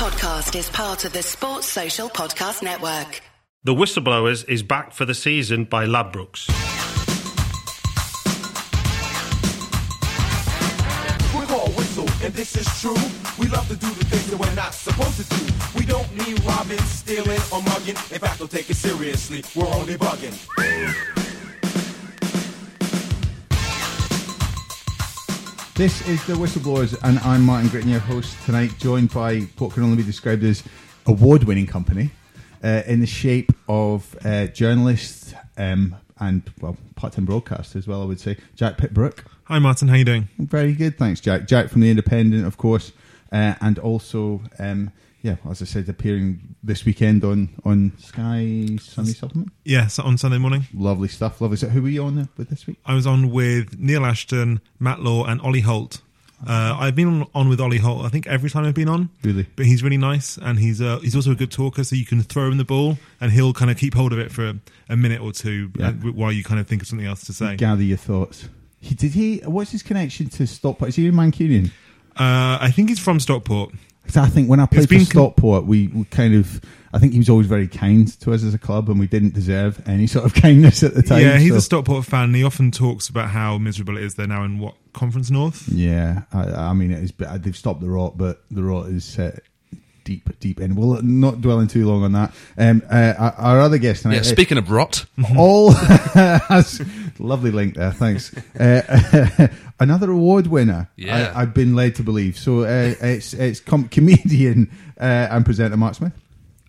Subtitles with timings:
[0.00, 3.20] podcast is part of the Sports Social Podcast Network.
[3.64, 6.48] The Whistleblowers is back for the season by Ladbrokes.
[11.34, 12.96] We're called Whistle, and this is true.
[13.38, 15.52] We love to do the things that we're not supposed to do.
[15.78, 17.88] We don't mean robbing, stealing, or mugging.
[17.88, 19.44] In fact, don't take it seriously.
[19.54, 21.19] We're only bugging.
[25.80, 29.82] This is the Whistleblowers, and I'm Martin Gritton, your host tonight, joined by what can
[29.82, 30.62] only be described as
[31.06, 32.10] award-winning company
[32.62, 38.02] uh, in the shape of uh, journalists um, and well, part-time broadcaster as well.
[38.02, 39.24] I would say Jack Pitt-Brooke.
[39.44, 40.28] Hi Martin, how you doing?
[40.38, 41.46] Very good, thanks, Jack.
[41.46, 42.92] Jack from the Independent, of course,
[43.32, 49.12] uh, and also, um, yeah, as I said, appearing this weekend on on Sky Sunday
[49.12, 49.52] Supplement.
[49.64, 50.66] Yes, on Sunday morning.
[50.74, 51.56] Lovely stuff, lovely.
[51.56, 52.78] So, who were you on with this week?
[52.86, 56.00] I was on with Neil Ashton, Matt Law, and Ollie Holt.
[56.46, 58.02] Uh, I've been on, with Ollie Holt.
[58.02, 59.46] I think every time I've been on, Really?
[59.56, 61.84] but he's really nice, and he's uh, he's also a good talker.
[61.84, 64.32] So you can throw him the ball, and he'll kind of keep hold of it
[64.32, 64.54] for a,
[64.88, 65.88] a minute or two Yeah.
[65.88, 67.56] uh, while you kind of think of something else to say.
[67.56, 68.48] Gather your thoughts.
[68.80, 69.40] He, did he?
[69.44, 70.88] What's his connection to Stockport?
[70.88, 71.66] Is he in Mancunian?
[72.16, 73.74] Uh, I think he's from Stockport.
[74.16, 76.60] I think when I played for Stockport, we, we kind of.
[76.92, 79.32] I think he was always very kind to us as a club, and we didn't
[79.32, 81.20] deserve any sort of kindness at the time.
[81.22, 82.24] yeah, he's so- a Stockport fan.
[82.24, 84.16] and He often talks about how miserable it is.
[84.16, 85.68] They're now in what Conference North.
[85.68, 87.12] Yeah, I, I mean, it is.
[87.42, 89.38] They've stopped the rot, but the rot is uh,
[90.10, 90.74] deep, deep in.
[90.74, 92.34] We'll not dwelling too long on that.
[92.58, 94.16] Um, uh, our, other guest tonight.
[94.16, 96.82] Yeah, speaking of rot, all has
[97.20, 97.92] lovely link there.
[97.92, 98.36] Thanks.
[98.56, 99.48] Uh,
[99.80, 100.90] another award winner.
[100.96, 101.32] Yeah.
[101.32, 102.36] I, I've been led to believe.
[102.36, 106.12] So uh, it's it's com- comedian uh, and presenter Mark Smith.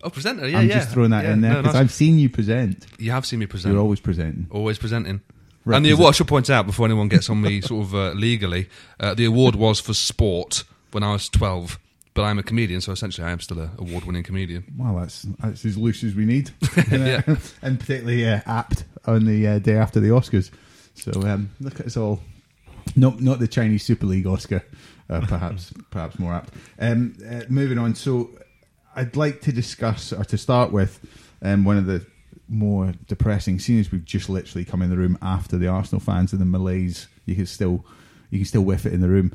[0.04, 0.76] oh, presenter, yeah, I'm yeah.
[0.76, 1.82] just throwing that Yeah, in there no, because nice.
[1.82, 2.86] I've seen you present.
[3.00, 3.74] You have seen me present.
[3.74, 4.48] You're always presenting.
[4.52, 5.22] always presenting.
[5.66, 8.12] And the award, I should point out before anyone gets on me sort of uh,
[8.12, 8.68] legally,
[9.00, 11.78] uh, the award was for sport when I was 12.
[12.14, 14.66] But I'm a comedian, so essentially I am still an award-winning comedian.
[14.78, 16.52] Well, that's that's as loose as we need,
[16.92, 17.22] Yeah.
[17.62, 20.52] and particularly uh, apt on the uh, day after the Oscars.
[20.96, 22.20] So um, look at us all.
[22.98, 24.62] Not not the Chinese Super League Oscar,
[25.10, 26.54] uh, perhaps perhaps more apt.
[26.80, 27.96] Um, uh, moving on.
[27.96, 28.30] So
[28.94, 31.00] I'd like to discuss or to start with
[31.42, 32.06] um, one of the
[32.50, 33.90] more depressing scenes.
[33.90, 37.08] We've just literally come in the room after the Arsenal fans and the Malays.
[37.26, 37.86] You can still
[38.32, 39.32] you can still whiff it in the room.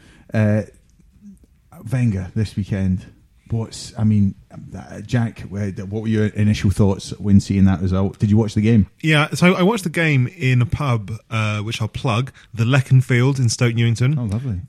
[1.90, 3.12] Wenger this weekend.
[3.50, 4.34] What's I mean,
[4.76, 5.40] uh, Jack?
[5.42, 8.18] What were your initial thoughts when seeing that result?
[8.18, 8.88] Did you watch the game?
[9.02, 13.38] Yeah, so I watched the game in a pub, uh, which I'll plug, the Leconfield
[13.38, 14.18] in Stoke Newington.
[14.18, 14.62] Oh, lovely!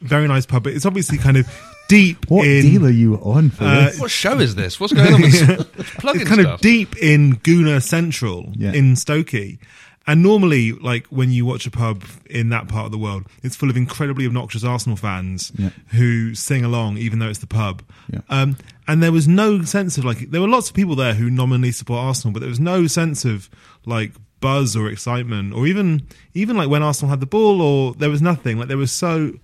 [0.00, 0.68] Very nice pub.
[0.68, 1.48] It's obviously kind of
[1.88, 3.98] deep What in deal are you on for Uh, this?
[3.98, 4.78] What show is this?
[4.78, 6.54] What's going on with plugging it's kind stuff?
[6.54, 8.70] of deep in Gooner Central Yeah.
[8.72, 9.58] in Stokey.
[10.06, 13.54] And normally, like when you watch a pub in that part of the world, it's
[13.54, 15.70] full of incredibly obnoxious Arsenal fans Yeah.
[15.88, 17.82] who sing along, even though it's the pub.
[18.12, 18.20] Yeah.
[18.28, 18.56] Um,
[18.88, 21.70] and there was no sense of like there were lots of people there who nominally
[21.72, 23.48] support Arsenal, but there was no sense of
[23.86, 26.02] like buzz or excitement, or even
[26.34, 28.58] even like when Arsenal had the ball, or there was nothing.
[28.58, 29.34] Like there was so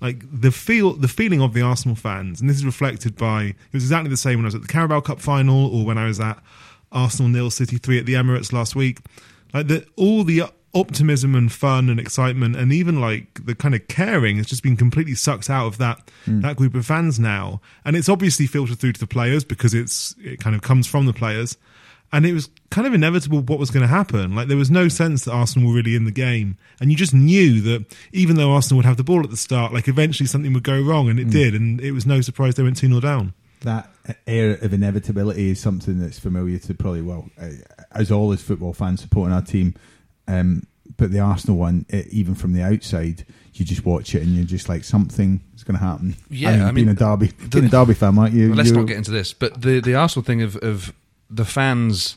[0.00, 3.56] like the feel the feeling of the Arsenal fans, and this is reflected by it
[3.74, 6.06] was exactly the same when I was at the Carabao Cup final or when I
[6.06, 6.42] was at
[6.90, 9.00] Arsenal nil City three at the Emirates last week.
[9.56, 10.42] Like the all the
[10.74, 14.76] optimism and fun and excitement and even like the kind of caring has just been
[14.76, 17.60] completely sucked out of that that group of fans now.
[17.84, 21.06] And it's obviously filtered through to the players because it's it kind of comes from
[21.06, 21.56] the players.
[22.12, 24.36] And it was kind of inevitable what was going to happen.
[24.36, 27.12] Like there was no sense that Arsenal were really in the game, and you just
[27.12, 30.52] knew that even though Arsenal would have the ball at the start, like eventually something
[30.52, 33.00] would go wrong, and it did, and it was no surprise they went two 0
[33.00, 33.34] down.
[33.62, 33.90] that
[34.28, 37.48] air of inevitability is something that's familiar to probably well uh,
[37.98, 39.74] as all as football fans supporting our team.
[40.28, 44.34] Um, but the Arsenal one, it, even from the outside, you just watch it and
[44.34, 46.16] you're just like something is going to happen.
[46.30, 48.86] Yeah, I being mean, a Derby, being a Derby fan, like you, Well, let's not
[48.86, 50.92] get into this, but the the Arsenal thing of of
[51.30, 52.16] the fans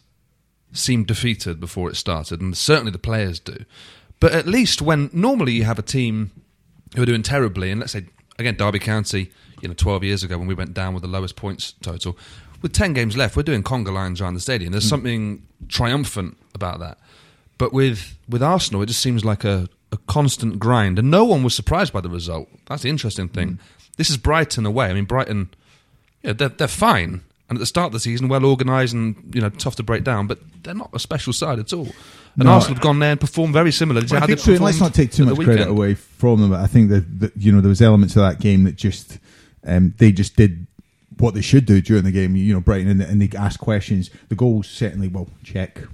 [0.72, 3.66] seemed defeated before it started, and certainly the players do.
[4.19, 6.31] But at least when normally you have a team
[6.96, 8.06] who are doing terribly, and let's say
[8.38, 11.35] again Derby County, you know, twelve years ago when we went down with the lowest
[11.35, 12.17] points total,
[12.61, 14.72] with ten games left, we're doing conga lines around the stadium.
[14.72, 16.97] There's something triumphant about that.
[17.58, 21.44] But with with Arsenal, it just seems like a, a constant grind, and no one
[21.44, 22.47] was surprised by the result.
[22.67, 23.59] That's the interesting thing.
[23.97, 24.88] This is Brighton away.
[24.88, 25.50] I mean, Brighton
[26.23, 27.22] yeah, they're, they're fine.
[27.50, 30.03] And at the start of the season, well organised and you know tough to break
[30.03, 31.88] down, but they're not a special side at all.
[32.35, 32.52] And No.
[32.52, 34.52] Arsenal have gone there and performed very similarly Well, I think so.
[34.53, 36.52] Let's not take too much credit away from them.
[36.52, 39.17] But I think that, that you know there was elements of that game that just
[39.66, 40.67] um, they just did
[41.20, 42.36] what they should do during the game.
[42.36, 44.10] You know, Brighton and, and they ask questions.
[44.30, 45.88] The goals certainly well Cech,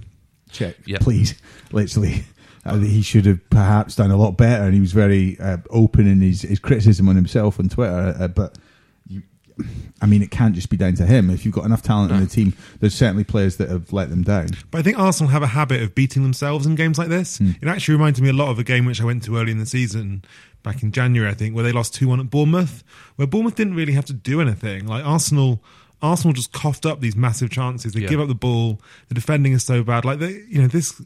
[0.50, 0.98] Cech, Yeah.
[1.00, 1.34] please,
[1.72, 2.24] literally.
[2.64, 6.08] Uh, he should have perhaps done a lot better, and he was very uh, open
[6.08, 8.12] in his, his criticism on himself on Twitter.
[8.18, 8.58] Uh, but
[9.06, 9.22] you,
[9.60, 9.64] I
[10.02, 11.30] I mean, it can't just be down to him.
[11.30, 14.22] If you've got enough talent in the team, there's certainly players that have let them
[14.24, 14.48] down.
[14.72, 17.38] But I think Arsenal have a habit of beating themselves in games like this.
[17.38, 17.52] Hmm.
[17.62, 19.58] It actually reminds me a lot of a game which I went to early in
[19.58, 20.24] the season,
[20.66, 22.84] back in January, I think, where they lost 2 1 at Bournemouth,
[23.14, 24.86] where Bournemouth didn't really have to do anything.
[24.86, 25.62] Like Arsenal.
[26.02, 27.94] Arsenal just coughed up these massive chances.
[27.94, 28.08] They Yeah.
[28.08, 28.82] give up the ball.
[29.08, 30.04] The defending is so bad.
[30.04, 31.00] Like they, you know, this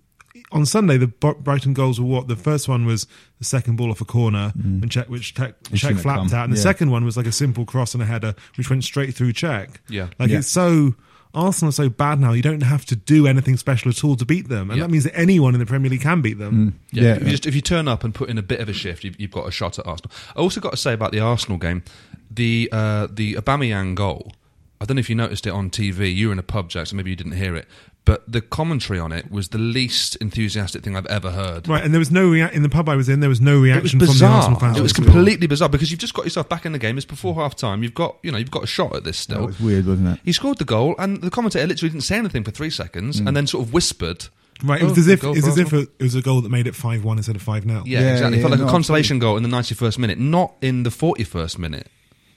[0.50, 2.26] on Sunday the Brighton goals were what?
[2.26, 3.06] The first one was
[3.38, 4.82] the second ball off a corner, mm.
[4.82, 6.38] and Cech which Cech, It Cech shouldn't have flapped come.
[6.40, 8.82] out, and the second one was like a simple cross and a header, which went
[8.82, 9.76] straight through Cech.
[9.88, 10.08] Yeah.
[10.18, 10.38] like Yeah.
[10.38, 10.96] it's so
[11.32, 12.32] Arsenal are so bad now.
[12.32, 14.84] You don't have to do anything special at all to beat them, and Yeah.
[14.86, 16.78] that means that anyone in the Premier League can beat them.
[16.90, 17.14] Yeah, Yeah.
[17.16, 19.04] If, you just, if you turn up and put in a bit of a shift,
[19.04, 20.10] you've, you've got a shot at Arsenal.
[20.36, 21.82] I also got to say about the Arsenal game,
[22.30, 24.32] the uh, the Aubameyang goal.
[24.80, 26.14] I don't know if you noticed it on TV.
[26.14, 27.68] You were in a pub, Jack, so maybe you didn't hear it.
[28.06, 31.68] But the commentary on it was the least enthusiastic thing I've ever heard.
[31.68, 33.20] Right, and there was no rea- in the pub I was in.
[33.20, 34.36] There was no It was reaction from the bizarre.
[34.36, 34.78] Arsenal fans.
[34.78, 36.96] It was completely bizarre because you've just got yourself back in the game.
[36.96, 37.82] It's before half time.
[37.82, 39.46] You've got you know you've got a shot at this That still.
[39.46, 40.20] was weird, wasn't it?
[40.24, 43.28] He scored the goal, and the commentator literally didn't say anything for three seconds, Mm.
[43.28, 44.26] and then sort of whispered.
[44.64, 46.48] Right, it was "Oh, as if it was as if it was a goal that
[46.50, 48.38] made it five one instead of five 0 Yeah, Yeah, exactly.
[48.38, 51.58] It felt like no, a consolation goal in the 91st minute, not in the 41st
[51.58, 51.88] minute.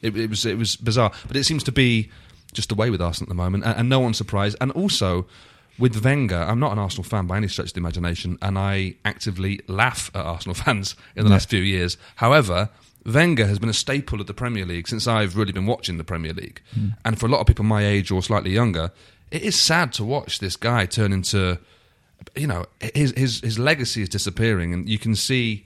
[0.01, 2.09] It, it was it was bizarre, but it seems to be
[2.53, 4.55] just the way with Arsenal at the moment, and, and no one's surprised.
[4.61, 5.25] And also
[5.79, 8.95] with Wenger, I'm not an Arsenal fan by any stretch of the imagination, and I
[9.05, 11.97] actively laugh at Arsenal fans in the last few years.
[12.15, 12.69] However.
[13.05, 16.05] Wenger has been a staple of the Premier League since I've really been watching the
[16.05, 16.61] Premier League.
[16.73, 16.91] Hmm.
[17.03, 18.93] And for a lot of people my age or slightly younger,
[19.29, 21.59] it is sad to watch this guy turn into,
[22.35, 25.65] you know, his his his legacy is disappearing, and you can see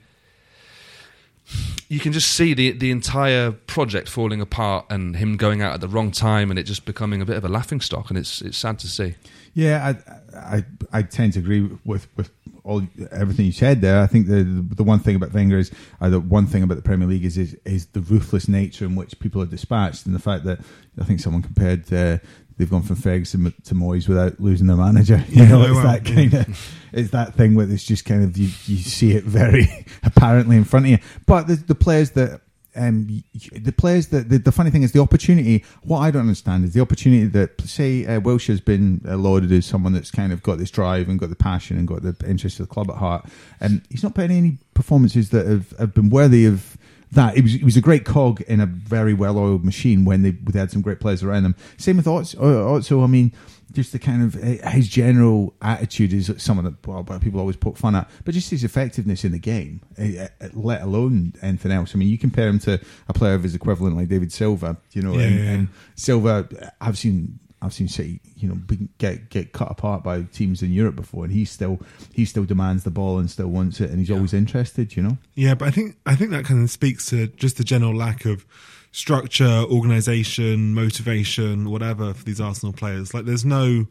[1.90, 5.82] you can just see the the entire project falling apart and him going out at
[5.82, 8.42] the wrong time and it just becoming a bit of a laughing stock and it's
[8.42, 9.16] it's sad to see.
[9.54, 9.96] Yeah,
[10.36, 12.30] I, I I tend to agree with with
[12.64, 14.02] all everything you said there.
[14.02, 15.72] I think the the one thing about Wenger is
[16.02, 18.96] uh, the one thing about the Premier League is, is is the ruthless nature in
[18.96, 20.60] which people are dispatched, and the fact that
[21.00, 21.92] I think someone compared.
[21.92, 22.18] Uh,
[22.58, 25.24] They've gone from Ferguson to Moyes without losing their manager.
[25.30, 26.16] You Yeah, know, it's will, that yeah.
[26.16, 29.68] kind of, it's that thing where it's just kind of you, you see it very
[30.04, 30.98] apparently in front of you.
[31.26, 32.42] But the, the players that
[32.76, 35.66] um, the players that the, the funny thing is the opportunity.
[35.82, 39.66] What I don't understand is the opportunity that say uh, Wilshere's been uh, lauded as
[39.66, 42.60] someone that's kind of got this drive and got the passion and got the interest
[42.60, 43.26] of the club at heart,
[43.60, 46.77] and he's not putting any performances that have, have been worthy of
[47.12, 47.38] that.
[47.38, 50.60] It was, it was a great cog in a very well-oiled machine when they, they
[50.60, 51.56] had some great players around them.
[51.78, 52.38] Same with Otso.
[52.40, 53.32] Otso I mean,
[53.74, 57.78] just the kind of uh, his general attitude is someone that well, people always poke
[57.78, 61.94] fun at, but just his effectiveness in the game, uh, uh, let alone anything else.
[61.94, 65.02] I mean, you compare him to a player of his equivalent like David Silva, you
[65.02, 65.52] know, Yeah, and, yeah.
[65.52, 66.72] and Silva.
[66.80, 67.40] I've seen.
[67.62, 68.58] I've seen City, you know,
[69.00, 71.80] get get cut apart by teams in Europe before, and he still
[72.14, 75.18] he still demands the ball and still wants it, and he's always interested, you know.
[75.34, 78.26] Yeah, but I think I think that kind of speaks to just the general lack
[78.26, 78.46] of
[78.92, 83.14] structure, organisation, motivation, whatever for these Arsenal players.
[83.14, 83.88] Like, there's no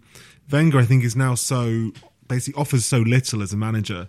[0.50, 0.78] Wenger.
[0.78, 1.92] I think is now so
[2.28, 4.08] basically offers so little as a manager,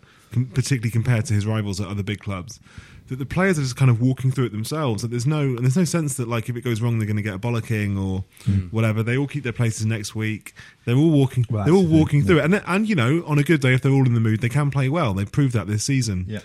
[0.53, 2.59] particularly compared to his rivals at other big clubs.
[3.07, 5.01] That the players are just kind of walking through it themselves.
[5.01, 7.15] That there's no and there's no sense that like if it goes wrong they're going
[7.17, 8.25] to get a bollocking or
[8.71, 9.03] whatever.
[9.03, 10.53] They all keep their places next week.
[10.85, 11.45] They're all walking.
[11.49, 12.25] Well, they're all that's the thing, walking yeah.
[12.25, 12.45] through it.
[12.45, 14.49] And and you know on a good day if they're all in the mood they
[14.49, 15.13] can play well.
[15.13, 16.39] They've proved that this season Yeah.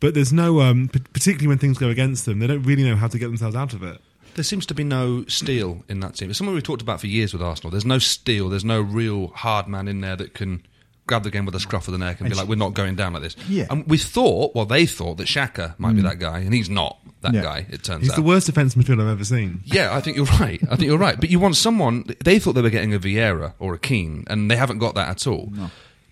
[0.00, 2.96] but there's no um p- particularly when things go against them they don't really know
[2.96, 4.00] how to get themselves out of it
[4.34, 6.28] There seems to be no steel in that team.
[6.30, 7.70] It's something we've talked about for years with Arsenal.
[7.70, 8.48] There's no steel.
[8.50, 10.62] There's no real hard man in there that can
[11.06, 12.96] grab the game with a scruff of the neck and be like, "We're not going
[12.96, 13.66] down like this." Yeah.
[13.70, 16.04] And we thought, well, they thought that Xhaka might be mm.
[16.04, 17.42] that guy, and he's not that Yeah.
[17.42, 17.66] guy.
[17.70, 18.14] It turns he's out.
[18.14, 20.60] He's the worst defence midfielder i've ever seen Yeah, I think you're right.
[20.70, 21.18] I think you're right.
[21.18, 22.04] But you want someone.
[22.24, 25.08] They thought they were getting a Vieira or a Keane, and they haven't got that
[25.08, 25.52] at all.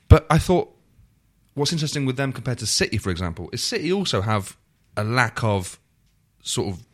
[0.08, 0.74] But I thought
[1.54, 4.56] what's interesting with them compared to City, for example, is City also have
[4.96, 5.78] a lack of
[6.42, 6.84] sort of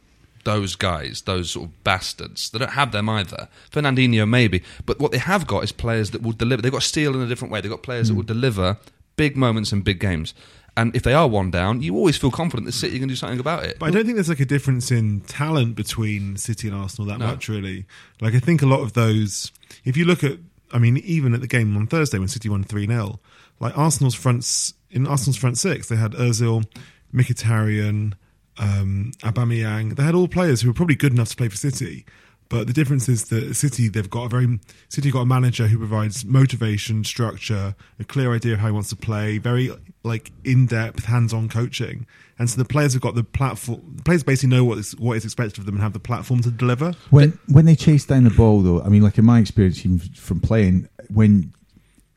[0.45, 2.51] those guys, those sort of bastards.
[2.51, 3.49] They don't have them either.
[3.71, 6.63] Fernandinho maybe, but what they have got is players that will deliver.
[6.63, 7.61] They've got steel in a different way.
[7.61, 8.29] They've got players that will hmm.
[8.29, 8.79] deliver
[9.17, 10.35] big moments and big games.
[10.77, 13.41] And if they are one down, you always feel confident that City can do something
[13.41, 13.79] about it.
[13.79, 17.19] but i don't think there's like a difference in talent between city and arsenal that
[17.19, 17.27] No.
[17.27, 17.87] much really
[18.21, 19.53] like i think a lot of those
[19.85, 20.39] if you look at
[20.73, 23.19] i mean even at the game on thursday when city won 3-0
[23.59, 26.65] like arsenal's fronts in arsenal's front six they had ozil
[27.13, 28.15] mkhitaryan
[28.61, 29.97] um Aubameyang.
[29.97, 32.05] they had all players who were probably good enough to play for city
[32.51, 35.79] but the difference is that City, they've got a very City got a manager who
[35.79, 39.71] provides motivation, structure, a clear idea of how he wants to play, very
[40.03, 42.07] like in depth, hands on coaching,
[42.41, 43.81] and so the players have got the platform.
[43.95, 46.43] The players basically know what is what is expected of them and have the platform
[46.43, 46.93] to deliver.
[47.11, 49.81] When when they chase down the ball, though, I mean, like in my experience
[50.19, 51.53] from playing, when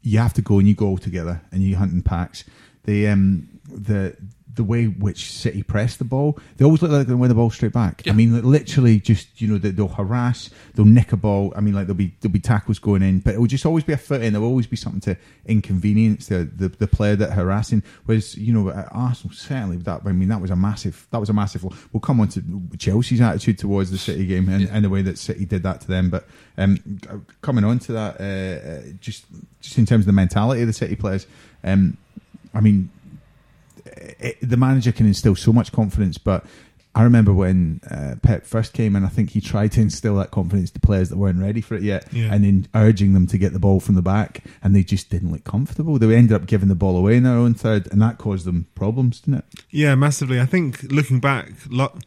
[0.01, 2.43] you have to go and you go together and you hunt in packs,
[2.85, 4.17] the um the
[4.55, 7.29] the way which City press the ball, they always look like they're going to win
[7.29, 8.03] the ball straight back.
[8.05, 8.13] Yeah.
[8.13, 11.53] I mean, literally, just you know, they, they'll harass, they'll nick a ball.
[11.55, 13.83] I mean, like there'll be there'll be tackles going in, but it will just always
[13.83, 14.33] be a foot in.
[14.33, 17.83] There'll always be something to inconvenience the the, the player that harassing.
[18.05, 20.01] Whereas you know, at Arsenal certainly that.
[20.05, 21.07] I mean, that was a massive.
[21.11, 21.63] That was a massive.
[21.63, 22.43] We'll come on to
[22.77, 25.87] Chelsea's attitude towards the City game and, and the way that City did that to
[25.87, 26.09] them.
[26.09, 26.99] But um,
[27.41, 29.25] coming on to that, uh, just
[29.61, 31.25] just in terms of the mentality of the City players,
[31.63, 31.97] um,
[32.53, 32.89] I mean,
[33.97, 36.45] it, the manager can instill so much confidence, but
[36.95, 40.29] I remember when uh, Pep first came in, I think he tried to instill that
[40.29, 42.31] confidence to players that weren't ready for it yet, Yeah.
[42.31, 45.31] and then urging them to get the ball from the back, and they just didn't
[45.31, 45.97] look comfortable.
[45.97, 48.67] They ended up giving the ball away in their own third, and that caused them
[48.75, 49.45] problems, didn't it?
[49.71, 50.39] Yeah, massively.
[50.39, 51.97] I think looking back, lo-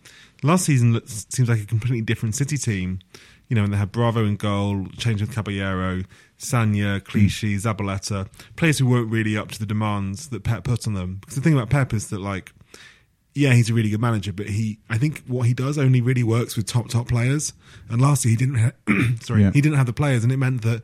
[0.44, 3.00] last season seems like a completely different City team.
[3.48, 6.02] You know, and they had Bravo in goal, change with Caballero,
[6.38, 7.04] Sagna, hmm.
[7.04, 11.16] Clichy, Zabaleta, players who weren't really up to the demands that Pep put on them.
[11.20, 12.52] Because the thing about Pep is that, like,
[13.34, 16.22] yeah, he's a really good manager, but he, I think what he does only really
[16.22, 17.52] works with top top players.
[17.90, 18.72] And last year he didn't, ha-
[19.20, 19.50] sorry, Yeah.
[19.52, 20.82] he didn't have the players, and it meant that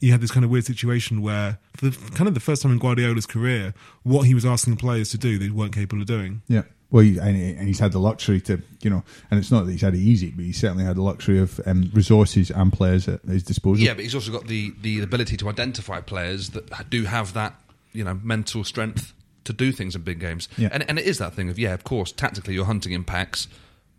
[0.00, 2.72] you had this kind of weird situation where, for the, kind of the first time
[2.72, 6.42] in Guardiola's career, what he was asking players to do, they weren't capable of doing.
[6.48, 6.62] Yeah.
[6.90, 9.66] Well, he, and, he- and he's had the luxury to, you know, and it's not
[9.66, 12.72] that he's had it easy, but he's certainly had the luxury of um, resources and
[12.72, 13.84] players at his disposal.
[13.84, 17.54] Yeah, but he's also got the, the ability to identify players that do have that,
[17.92, 19.12] you know, mental strength
[19.44, 20.48] to do things in big games.
[20.56, 20.68] Yeah.
[20.72, 23.48] And, and it is that thing of, yeah, of course, tactically you're hunting impacts,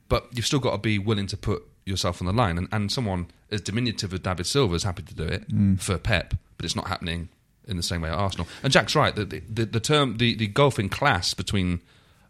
[0.08, 2.58] but you've still got to be willing to put yourself on the line.
[2.58, 5.44] And, and someone as diminutive as David Silva is happy to do it
[5.80, 7.30] for Pep, but it's not happening
[7.68, 8.48] in the same way at Arsenal.
[8.64, 11.82] And Jack's right, the, the, the, term, the, the gulf in class between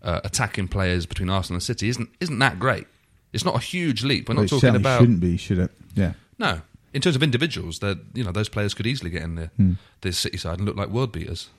[0.03, 2.87] uh, attacking players between Arsenal and City isn't, isn't that great.
[3.33, 4.27] It's not a huge leap.
[4.29, 5.71] We're Well, not it talking about shouldn't be, should it?
[5.95, 6.13] Yeah.
[6.37, 6.61] no,
[6.93, 9.73] in terms of individuals, that you know those players could easily get in the Hmm.
[10.01, 11.49] the City side and look like world beaters.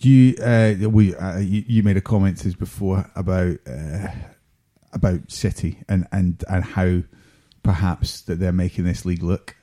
[0.00, 4.08] Do you, uh, we, uh, you, you made a comment to us before about uh,
[4.92, 7.02] about City and, and, and how
[7.62, 9.56] perhaps that they're making this league look.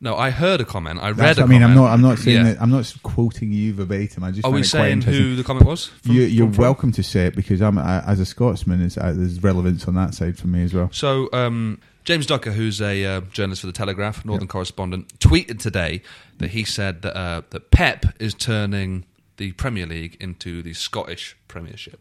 [0.00, 1.00] No, I heard a comment.
[1.00, 1.18] I read.
[1.18, 1.86] what a I mean, I'm not.
[1.92, 2.52] I'm not saying Yeah.
[2.54, 2.62] that.
[2.62, 4.24] I'm not quoting you verbatim.
[4.24, 4.44] I just.
[4.44, 5.86] Are we saying who the comment was?
[5.86, 6.62] from- you, you're from- from?
[6.62, 8.82] welcome to say it because I'm I, as a Scotsman.
[8.82, 10.88] Uh, there's relevance on that side for me as well.
[10.92, 16.02] So um, James Ducker, who's a uh, journalist for the Telegraph, Northern correspondent, tweeted today
[16.38, 19.04] that he said that uh, that Pep is turning
[19.36, 22.00] the Premier League into the Scottish Premiership,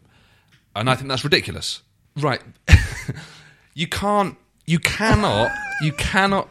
[0.76, 1.82] and I think that's ridiculous.
[2.18, 2.42] Right?
[3.74, 4.38] you can't.
[4.66, 5.52] You cannot.
[5.82, 6.48] You cannot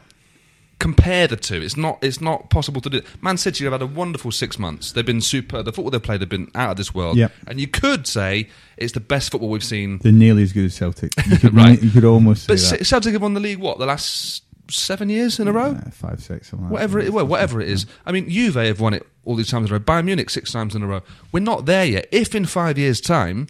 [0.81, 1.63] compare the two.
[1.63, 1.99] It's not.
[2.03, 3.03] It's not possible to do.
[3.21, 4.91] Man City have had a wonderful six months.
[4.91, 5.63] They've been super.
[5.63, 7.17] The football they've played have been out of this world.
[7.17, 7.33] Yep.
[7.47, 10.75] And you could say it's the best football we've seen They're nearly as good as
[10.75, 11.13] Celtic.
[11.29, 11.81] You could, Right.
[11.81, 12.85] you could almost say But that.
[12.87, 15.73] Celtic have won the league what the last seven years in a row.
[15.73, 17.87] Uh, five, six, like Whatever it, well, whatever it is.
[18.07, 19.85] I mean, Juve have won it all these times in a row.
[19.85, 21.03] Bayern Munich six times in a row.
[21.33, 22.09] We're not there yet.
[22.11, 23.49] If in five years' time,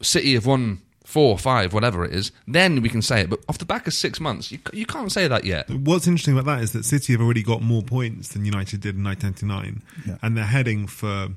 [0.00, 3.30] City have won four, five, whatever it is, then we can say it.
[3.30, 5.70] But off the back of six months, you, you can't say that yet.
[5.70, 8.94] What's interesting about that is that City have already got more points than United did
[8.94, 10.18] in 1999, Yeah.
[10.22, 11.28] and they're heading for.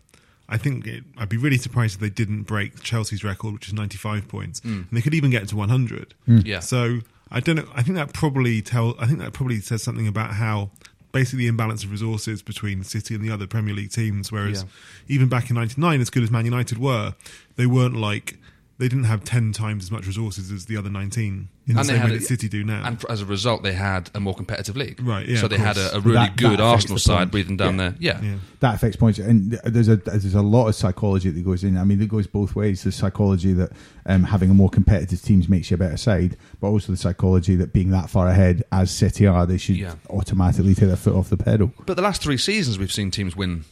[0.50, 3.74] I think it, I'd be really surprised if they didn't break Chelsea's record, which is
[3.74, 4.68] 95 points, hmm.
[4.74, 6.14] and they could even get to 100.
[6.26, 6.40] Hmm.
[6.44, 6.60] Yeah.
[6.60, 7.00] So
[7.32, 7.68] I don't know.
[7.74, 8.96] I think that probably tell.
[9.00, 10.70] I think that probably says something about how
[11.14, 14.34] basically the imbalance of resources between City and the other Premier League teams.
[14.34, 15.16] Whereas Yeah.
[15.16, 17.16] even back in '99, as good as Man United were,
[17.56, 18.38] they weren't like
[18.82, 21.88] they didn't have 10 times as much resources as the other 19 in the And
[21.88, 22.84] they same had way a- that City do now.
[22.84, 25.00] And as a result, they had a more competitive league.
[25.02, 27.58] Right, yeah, So of they had a, a really That- good that Arsenal side breathing
[27.58, 27.90] down Yeah.
[27.90, 27.96] there.
[28.00, 28.22] Yeah.
[28.24, 28.36] yeah.
[28.60, 31.84] that affects points and there's a there's a lot of psychology that goes in i
[31.84, 33.72] mean it goes both ways the psychology that
[34.06, 37.56] um, having a more competitive teams makes you a better side but also the psychology
[37.56, 39.96] that being that far ahead as city are they should Yeah.
[40.12, 43.36] automatically take their foot off the pedal But the last three seasons, we've seen teams
[43.36, 43.64] win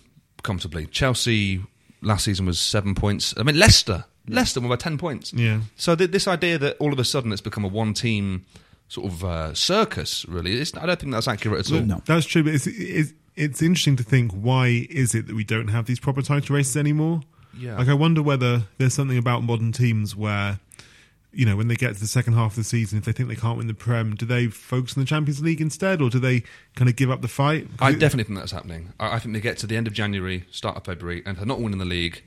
[0.43, 0.85] comfortably.
[0.87, 1.61] Chelsea
[2.01, 3.33] last season was seven points.
[3.37, 5.33] I mean, Leicester, Leicester won by ten points.
[5.33, 5.61] Yeah.
[5.75, 8.45] So th- this idea that all of a sudden it's become a one-team
[8.87, 11.81] sort of uh, circus, really, I don't think that's accurate at all.
[11.81, 12.01] No.
[12.05, 15.69] That's true, but it's, it's it's interesting to think why is it that we don't
[15.69, 17.21] have these proper title races anymore?
[17.57, 17.77] Yeah.
[17.77, 20.59] Like I wonder whether there's something about modern teams where,
[21.31, 23.29] you know, when they get to the second half of the season, if they think
[23.29, 26.19] they can't win the Prem, do they focus on the Champions League instead, or do
[26.19, 26.43] they
[26.75, 27.67] kind of give up the fight?
[27.79, 28.93] I definitely think that's happening.
[28.99, 31.45] I, I think they get to the end of January, start of February, and they're
[31.45, 32.23] not winning the league.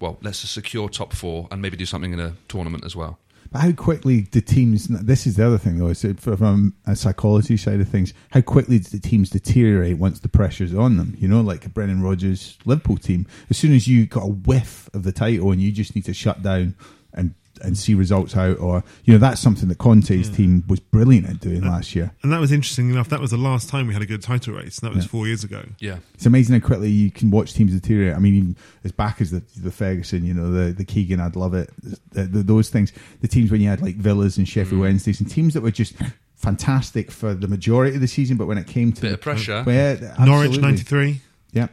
[0.00, 3.18] Well, let's just secure top four and maybe do something in a tournament as well.
[3.50, 4.88] But how quickly do teams?
[4.88, 5.88] This is the other thing, though.
[5.88, 10.28] Is from a psychology side of things, how quickly do the teams deteriorate once the
[10.28, 11.16] pressure's on them?
[11.18, 13.26] You know, like a Brendan Rodgers Liverpool team.
[13.48, 16.14] As soon as you got a whiff of the title and you just need to
[16.14, 16.74] shut down
[17.14, 21.28] and and see results out, or you know that's something that Conte's team was brilliant
[21.28, 22.12] at doing last year.
[22.22, 23.08] And that was interesting enough.
[23.08, 24.78] That was the last time we had a good title race.
[24.78, 25.08] And that was Yeah.
[25.10, 25.64] four years ago.
[25.78, 25.98] Yeah.
[26.14, 28.16] It's amazing how quickly you can watch teams deteriorate.
[28.16, 31.36] I mean, even as back as the the Ferguson, you know, the the Keegan, I'd
[31.36, 31.70] love it.
[32.12, 34.50] The, the, those things, the teams when you had like Villas and Mm.
[34.50, 35.94] Sheffield Wednesdays, and teams that were just
[36.36, 39.20] fantastic for the majority of the season, but when it came to Bit the, of
[39.20, 39.62] pressure.
[39.66, 41.20] Well, yeah, Norwich 93.
[41.52, 41.68] yeah.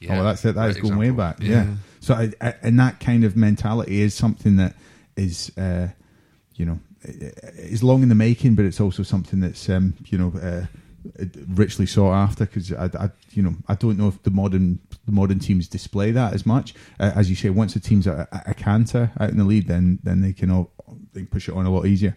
[0.00, 0.54] Yeah, oh, well, that's it.
[0.54, 1.24] That is great is going way example.
[1.24, 1.36] back.
[1.40, 1.66] Yeah.
[2.00, 4.74] So, I, I, and that kind of mentality is something that
[5.18, 5.88] is, uh,
[6.54, 10.32] you know, is long in the making, but it's also something that's, um, you know,
[10.40, 10.66] uh,
[11.48, 12.46] richly sought after.
[12.46, 16.10] Because I, I, you know, I don't know if the modern the modern teams display
[16.12, 16.74] that as much.
[16.98, 19.68] Uh, as you say, once the teams are a, a canter out in the lead,
[19.68, 20.70] then then they can all
[21.12, 22.16] they can push it on a lot easier.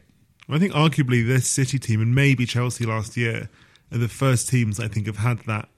[0.50, 3.50] I think arguably this City team and maybe Chelsea last year
[3.92, 5.70] are the first teams I think have had that.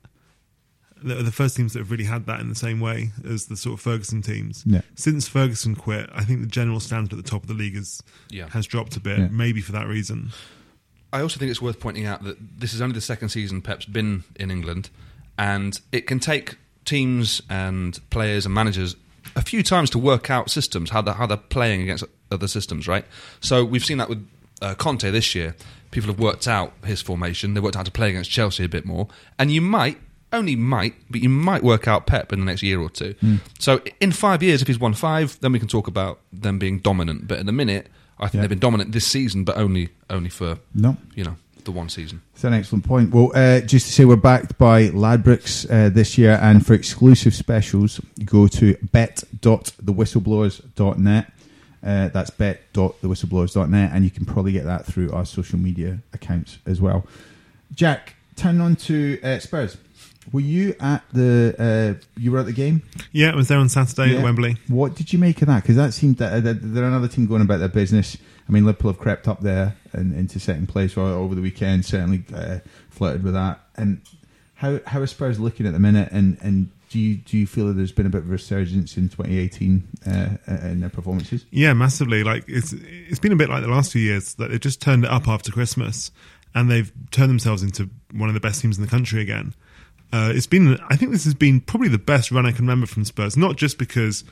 [1.04, 3.58] They're the first teams that have really had that in the same way as the
[3.58, 4.64] sort of Ferguson teams.
[4.66, 4.82] Yeah.
[4.96, 8.02] Since Ferguson quit, I think the general standard at the top of the league is,
[8.30, 8.50] Yeah.
[8.50, 9.28] has dropped a bit, Yeah.
[9.32, 10.32] maybe for that reason.
[11.12, 13.86] I also think it's worth pointing out that this is only the second season Pep's
[13.86, 14.90] been in England,
[15.38, 16.56] and it can take
[16.86, 18.96] teams and players and managers
[19.36, 22.88] a few times to work out systems, how they're, how they're playing against other systems,
[22.88, 23.06] right?
[23.42, 24.28] So we've seen that with
[24.62, 25.56] uh, Conte this year.
[25.92, 28.70] People have worked out his formation, they've worked out how to play against Chelsea a
[28.70, 29.08] bit more,
[29.38, 30.00] and you might,
[30.34, 33.16] only might, but you might work out Pep in the next year or two.
[33.60, 36.80] So in five years, if he's won five, then we can talk about them being
[36.80, 37.28] dominant.
[37.28, 37.88] But at the minute,
[38.20, 38.42] I think Yeah.
[38.42, 40.98] they've been dominant this season, but only only for No.
[41.16, 42.22] you know, the one season.
[42.36, 43.12] It's an excellent point.
[43.12, 47.34] Well, uh, just to say, we're backed by Ladbrokes uh, this year, and for exclusive
[47.34, 51.32] specials, go to bet.thewhistleblowers.net.
[51.86, 56.80] Uh, that's bet.thewhistleblowers.net, and you can probably get that through our social media accounts as
[56.80, 57.06] well.
[57.74, 59.76] Jack, turn on to uh, Spurs.
[60.32, 62.82] Were you at the uh, you were at the game?
[63.12, 64.20] Yeah, it was there on Saturday Yeah.
[64.20, 64.58] at Wembley.
[64.68, 65.64] What did you make of that?
[65.64, 68.18] Because that seemed that uh, that- they're another team going about their business.
[68.48, 71.86] I mean, Liverpool have crept up there and into second place over the weekend.
[71.86, 73.60] Certainly uh, flirted with that.
[73.76, 74.02] And
[74.56, 76.10] how how are Spurs looking at the minute?
[76.12, 78.98] And and do you do you feel that there's been a bit of a resurgence
[78.98, 80.38] in 2018 uh,
[80.68, 81.46] in their performances?
[81.52, 82.24] Yeah, massively.
[82.24, 85.04] Like it's it's been a bit like the last few years that they've just turned
[85.04, 86.12] it up after Christmas,
[86.56, 89.54] and they've turned themselves into one of the best teams in the country again.
[90.14, 92.86] Uh, it's been, I think, this has been probably the best run I can remember
[92.86, 93.36] from Spurs.
[93.36, 94.24] Not just because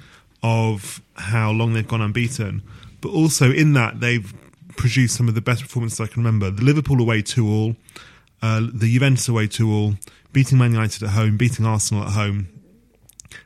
[0.43, 2.61] of how long they've gone unbeaten,
[3.01, 4.31] but also in that they've
[4.77, 6.51] produced some of the best performances I can remember.
[6.51, 7.75] The Liverpool away two all,
[8.43, 9.95] uh, the Juventus away two all,
[10.31, 12.47] beating Man United at home, beating Arsenal at home,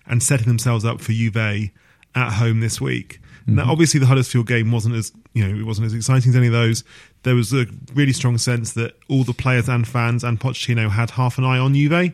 [0.05, 3.19] and setting themselves up for Juve at home this week.
[3.47, 6.47] Now, obviously, the Huddersfield game wasn't as you know it wasn't as exciting as any
[6.47, 6.83] of those.
[7.25, 11.09] There was a really strong sense that all the players and fans and Pochettino had
[11.09, 12.13] half an eye on Juve,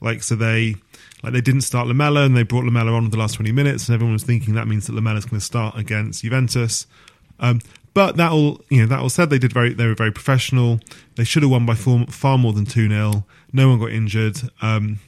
[0.00, 0.74] like so they
[1.22, 3.88] like they didn't start Lamela and they brought Lamela on in the last twenty minutes,
[3.88, 6.86] and everyone was thinking that means that Lamela's going to start against Juventus.
[7.40, 7.60] Um,
[7.94, 10.80] but that all you know that all said, they did very they were very professional.
[11.14, 14.38] They should have won by far, far more than two 0 No one got injured.
[14.60, 14.98] Um,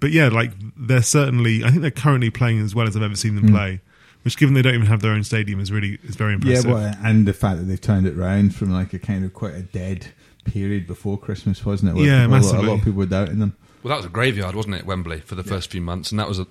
[0.00, 1.62] but yeah, like they're certainly.
[1.62, 3.80] I think they're currently playing as well as I've ever seen them play.
[4.22, 6.66] Which, given they don't even have their own stadium, is really is very impressive.
[6.66, 9.32] Yeah, well, and the fact that they've turned it round from like a kind of
[9.32, 10.08] quite a dead
[10.44, 11.94] period before Christmas, wasn't it?
[11.94, 13.56] Where Yeah, people- a, lot, a lot of people were doubting them.
[13.82, 16.28] Well, that was a graveyard, wasn't it, Wembley, for the first few months, and that
[16.28, 16.46] was a,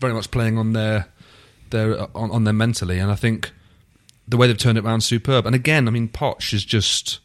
[0.00, 1.06] very much playing on their
[1.70, 2.98] their on, on them mentally.
[2.98, 3.52] And I think
[4.26, 5.46] the way they've turned it around, superb.
[5.46, 7.20] And again, I mean, Poch is just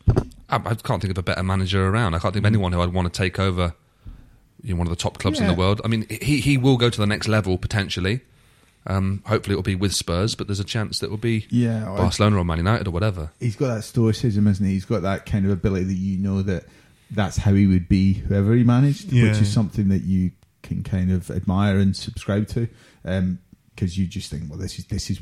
[0.50, 2.14] I, I can't think of a better manager around.
[2.14, 2.56] I can't think of mm.
[2.56, 3.74] anyone who I'd want to take over.
[4.62, 5.80] You know, one of the top clubs in the world.
[5.86, 8.22] I mean, he he will go to the next level potentially.
[8.88, 11.46] Um, hopefully, it will be with Spurs, but there's a chance that it will be
[11.50, 13.32] Yeah, I- Barcelona or Man United or whatever.
[13.40, 14.74] he's got that stoicism, isn't he?
[14.74, 16.66] He's got that kind of ability that you know that
[17.12, 19.30] that's how he would be whoever he managed, Yeah.
[19.32, 20.32] which is something that you
[20.64, 22.68] can kind of admire and subscribe to,
[23.04, 25.20] because you just think, well, this is this is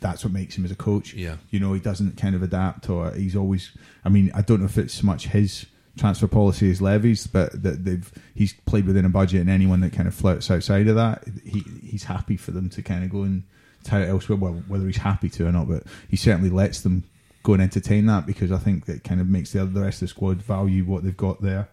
[0.00, 1.14] that's what makes him as a coach.
[1.14, 1.36] Yeah.
[1.50, 3.70] you know, he doesn't kind of adapt, or he's always.
[4.04, 7.62] I mean, I don't know if it's so much his transfer policy is Levy's, but
[7.62, 10.96] that they've he's played within a budget, and anyone that kind of flirts outside of
[10.96, 13.44] that, he he's happy for them to kind of go and
[13.84, 14.38] tout it elsewhere.
[14.38, 17.04] Well, whether he's happy to or not, but he certainly lets them
[17.42, 20.08] go and entertain that because I think that kind of makes the the rest of
[20.08, 21.68] the squad value what they've got there.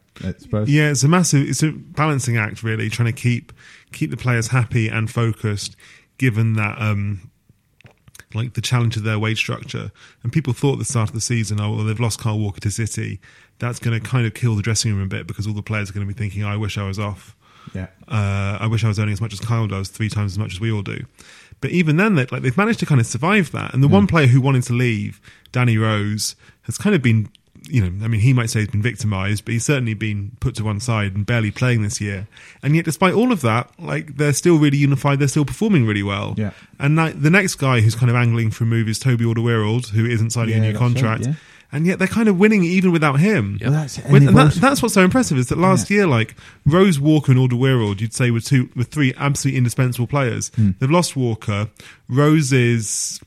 [0.67, 3.53] Yeah, it's a massive, it's a balancing act, really, trying to keep
[3.91, 5.75] keep the players happy and focused,
[6.17, 7.31] given that um,
[8.33, 9.91] like the challenge of their wage structure.
[10.23, 12.59] And people thought at the start of the season, oh, well, they've lost Carl Walker
[12.61, 13.19] to City.
[13.61, 15.89] That's going to kind of kill the dressing room a bit because all the players
[15.89, 17.35] are going to be thinking, I wish I was off.
[17.73, 17.87] yeah.
[18.07, 20.53] Uh, I wish I was earning as much as Kyle does, three times as much
[20.53, 21.05] as we all do.
[21.61, 23.73] But even then, they, like they've managed to kind of survive that.
[23.73, 25.21] And the one player who wanted to leave,
[25.51, 27.29] Danny Rose, has kind of been
[27.69, 30.55] you know, I mean, he might say he's been victimised, but he's certainly been put
[30.55, 32.27] to one side and barely playing this year.
[32.63, 35.19] And yet, despite all of that, like they're still really unified.
[35.19, 36.33] They're still performing really well.
[36.37, 36.51] Yeah.
[36.79, 39.89] And like, the next guy who's kind of angling for a move is Toby Alderweireld,
[39.89, 41.25] who isn't signing Yeah, a new that's right, contract.
[41.27, 41.33] yeah.
[41.73, 43.57] And yet they're kind of winning even without him.
[43.61, 45.97] Well, that's- and When- and that, that's what's so impressive is that last Yeah.
[45.97, 50.51] year, like Rose Walker and Alderweireld, you'd say were two, were three absolutely indispensable players.
[50.55, 50.71] Hmm.
[50.79, 51.69] They've lost Walker.
[52.09, 53.19] Rose is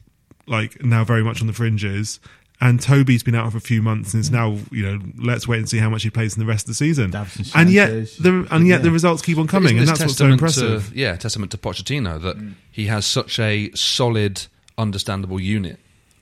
[0.47, 2.21] like now very much on the fringes.
[2.61, 5.59] And Toby's been out for a few months and is now, you know, let's wait
[5.59, 7.11] and see how much he plays in the rest of the season.
[7.11, 8.83] Davison And yet, the, and yet Yeah.
[8.85, 10.91] the results keep on coming, isn't and that's what's so impressive.
[10.91, 12.37] To, yeah, testament to Pochettino that
[12.71, 14.43] he has such a solid,
[14.79, 15.79] understandable unit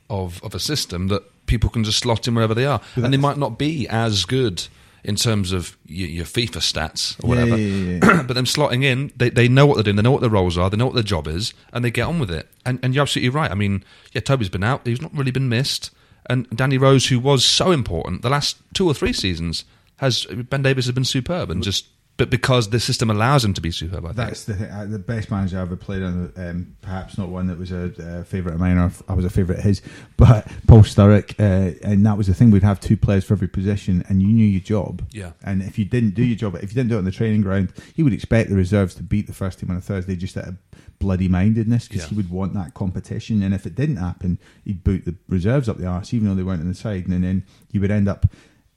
[0.09, 3.17] of of a system that people can just slot in wherever they are, and they
[3.19, 4.67] might not be as good
[5.05, 7.59] in terms of your, your FIFA stats or Yeah, whatever.
[7.61, 10.21] yeah, yeah, but them slotting in, they, they know what they're doing, they know what
[10.21, 12.49] their roles are, they know what their job is, and they get on with it.
[12.65, 13.51] And, and you're absolutely right.
[13.51, 15.91] I mean, yeah, Toby's been out; he's not really been missed.
[16.31, 19.65] And Danny Rose, who was so important the last two or three seasons,
[19.97, 21.87] has Ben Davies has been superb, and just
[22.19, 24.17] but because the system allows him to be superb, I think.
[24.17, 26.33] That's the thing, uh, the best manager I ever played on.
[26.37, 27.85] Um, perhaps not one that was a,
[28.21, 29.83] uh favourite of mine, or I was a favourite of his,
[30.17, 32.51] but Paul Sturrock, uh, and that was the thing.
[32.51, 35.03] We'd have two players for every position, and you knew your job.
[35.11, 35.33] Yeah.
[35.43, 37.41] And if you didn't do your job, if you didn't do it on the training
[37.43, 40.37] ground, he would expect the reserves to beat the first team on a Thursday just
[40.37, 40.57] out of
[40.99, 42.09] bloody mindedness because Yeah.
[42.11, 43.43] he would want that competition.
[43.43, 46.45] And if it didn't happen, he'd boot the reserves up the arse, even though they
[46.45, 48.27] weren't in the side, and then you would end up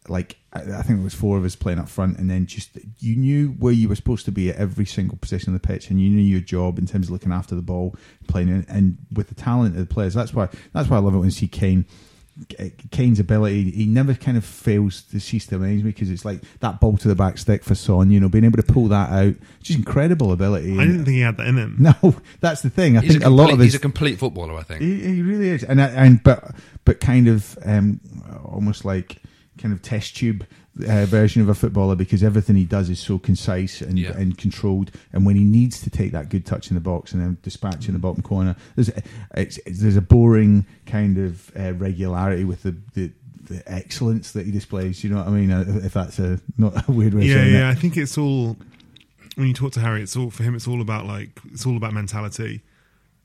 [0.09, 2.77] like I I think it was four of us playing up front, and then just
[2.99, 5.89] you knew where you were supposed to be at every single position on the pitch,
[5.89, 7.95] and you knew your job in terms of looking after the ball,
[8.27, 10.13] playing, in, and with the talent of the players.
[10.13, 11.85] That's why that's why I love it when I see Kane.
[12.91, 16.41] Kane's ability, he never kind of fails to cease to amaze me because it's like
[16.59, 19.09] that ball to the back stick for Son, you know, being able to pull that
[19.09, 20.73] out, just incredible ability.
[20.77, 21.77] I didn't think he had that in him.
[21.79, 22.97] no, that's the thing.
[22.97, 24.81] I He's think a, a, lot of his he's a complete footballer, I think.
[24.81, 28.01] he, he really is, and and but but kind of um,
[28.43, 29.21] almost like
[29.57, 30.45] kind of test tube
[30.87, 34.11] uh, version of a footballer because everything he does is so concise and Yeah.
[34.17, 34.91] and controlled.
[35.13, 37.87] And when he needs to take that good touch in the box and then dispatch
[37.87, 38.89] in the bottom corner, there's
[39.35, 42.75] it's, it's, there's a boring kind of uh, regularity with the.
[42.93, 43.11] the
[43.47, 45.51] the excellence that he displays, you know what I mean?
[45.51, 47.69] Uh, If that's a not a weird way of yeah, saying yeah.
[47.69, 47.71] it.
[47.73, 48.57] I think it's all
[49.35, 50.01] when you talk to Harry.
[50.01, 50.55] It's all for him.
[50.55, 52.63] It's all about like it's all about mentality.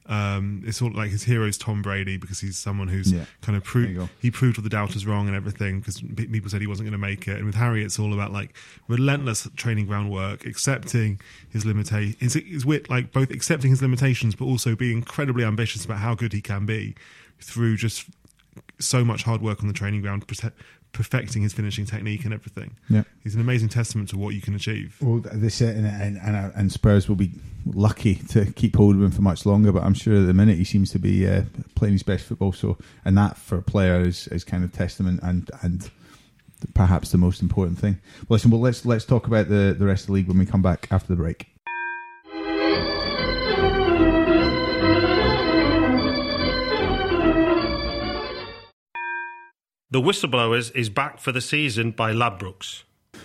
[0.06, 3.26] Um, it's all like his hero is Tom Brady because he's someone who's Yeah.
[3.42, 6.66] kind of proved he proved all the doubters wrong and everything because people said he
[6.66, 7.36] wasn't going to make it.
[7.36, 8.56] And with Harry, it's all about like
[8.88, 14.34] relentless training ground work, accepting his limitation, his, his wit, like both accepting his limitations
[14.34, 16.94] but also being incredibly ambitious about how good he can be
[17.40, 18.06] through just
[18.80, 20.26] so much hard work on the training ground,
[20.92, 22.76] perfecting his finishing technique and everything.
[22.88, 23.04] Yeah.
[23.22, 24.96] He's an amazing testament to what you can achieve.
[25.00, 27.32] Well, they said, and, and, and, and Spurs will be
[27.66, 29.72] lucky to keep hold of him for much longer.
[29.72, 31.42] But I'm sure at the minute he seems to be uh,
[31.74, 32.52] playing his best football.
[32.52, 35.90] So, and that for a player is, is kind of testament and and
[36.74, 37.98] perhaps the most important thing.
[38.28, 40.46] Well, listen, well let's let's talk about the the rest of the league when we
[40.46, 41.49] come back after the break.
[49.92, 52.84] The Whistleblowers is back for the season by Ladbrokes.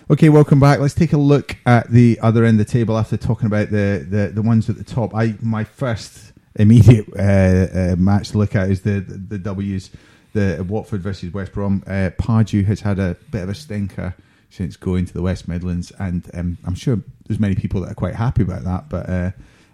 [0.09, 0.79] Okay, welcome back.
[0.79, 4.03] Let's take a look at the other end of the table after talking about the,
[4.09, 5.13] the, the ones at the top.
[5.13, 9.91] I my first immediate uh, uh, match to look at is the the, the W's,
[10.33, 11.83] the Watford versus West Brom.
[11.85, 14.15] Uh, Pardew has had a bit of a stinker
[14.49, 17.95] since going to the West Midlands, and um, I'm sure there's many people that are
[17.95, 18.89] quite happy about that.
[18.89, 19.31] But uh,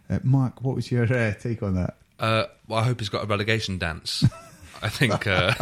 [0.09, 1.95] uh, Mark, what was your uh, take on that?
[2.19, 4.25] Uh, well, I hope he's got a relegation dance.
[4.83, 5.53] I think uh,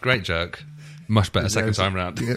[0.00, 0.62] great joke,
[1.08, 2.20] much better second time round.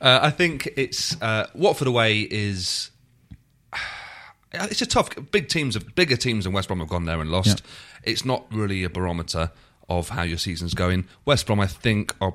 [0.00, 2.90] uh, I think it's uh, Watford away is.
[4.50, 5.10] It's a tough.
[5.30, 7.60] Big teams of bigger teams than West Brom have gone there and lost.
[8.02, 9.50] It's not really a barometer
[9.90, 11.06] of how your season's going.
[11.26, 12.32] West Brom, I think, are.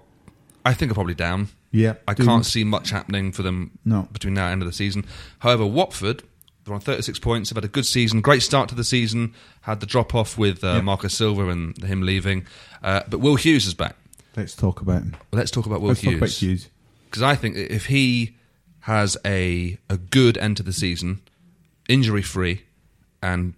[0.63, 1.47] I think are probably down.
[1.71, 4.07] Yeah, I can't see much happening for them No.
[4.13, 5.05] between now and end of the season.
[5.39, 6.21] However, Watford,
[6.65, 9.79] they're on 36 points, They've had a good season, great start to the season, had
[9.79, 10.81] the drop off with uh, Yeah.
[10.81, 12.45] Marcus Silva and him leaving.
[12.81, 13.95] Uh, but Will Hughes is back.
[14.35, 15.11] Let's talk about him.
[15.31, 16.39] Well, let's talk about Will Let's talk about Hughes.
[16.39, 16.69] Hughes.
[17.05, 18.35] Because I think if he
[18.81, 21.21] has a, a good end to the season,
[21.87, 22.63] injury free,
[23.21, 23.53] and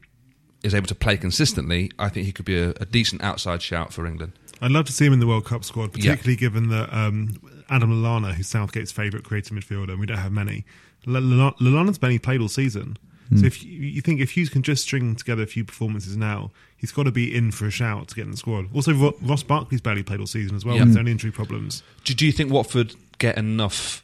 [0.64, 3.94] is able to play consistently, I think he could be a, a decent outside shout
[3.94, 4.34] for England.
[4.62, 6.12] I'd love to see him in the World Cup squad, Yeah.
[6.14, 7.40] particularly given that um,
[7.70, 10.66] Adam Lallana, who's Southgate's favourite creative midfielder, and we don't have many.
[11.06, 12.98] Lallana's barely played all season.
[13.30, 13.38] Hmm.
[13.38, 16.52] So if you, you think if Hughes can just string together a few performances now,
[16.78, 18.68] he's got to be in for a shout to get in the squad.
[18.74, 20.82] Also, Ro- Ross Barkley's barely played all season as well Yeah.
[20.86, 21.82] with his injury problems.
[22.04, 24.04] Do, do you think Watford get enough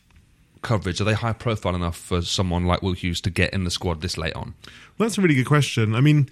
[0.64, 1.00] coverage?
[1.02, 4.02] Are they high profile enough for someone like Will Hughes to get in the squad
[4.02, 4.54] this late on?
[4.98, 5.94] Well, that's a really good question.
[5.96, 6.28] I mean,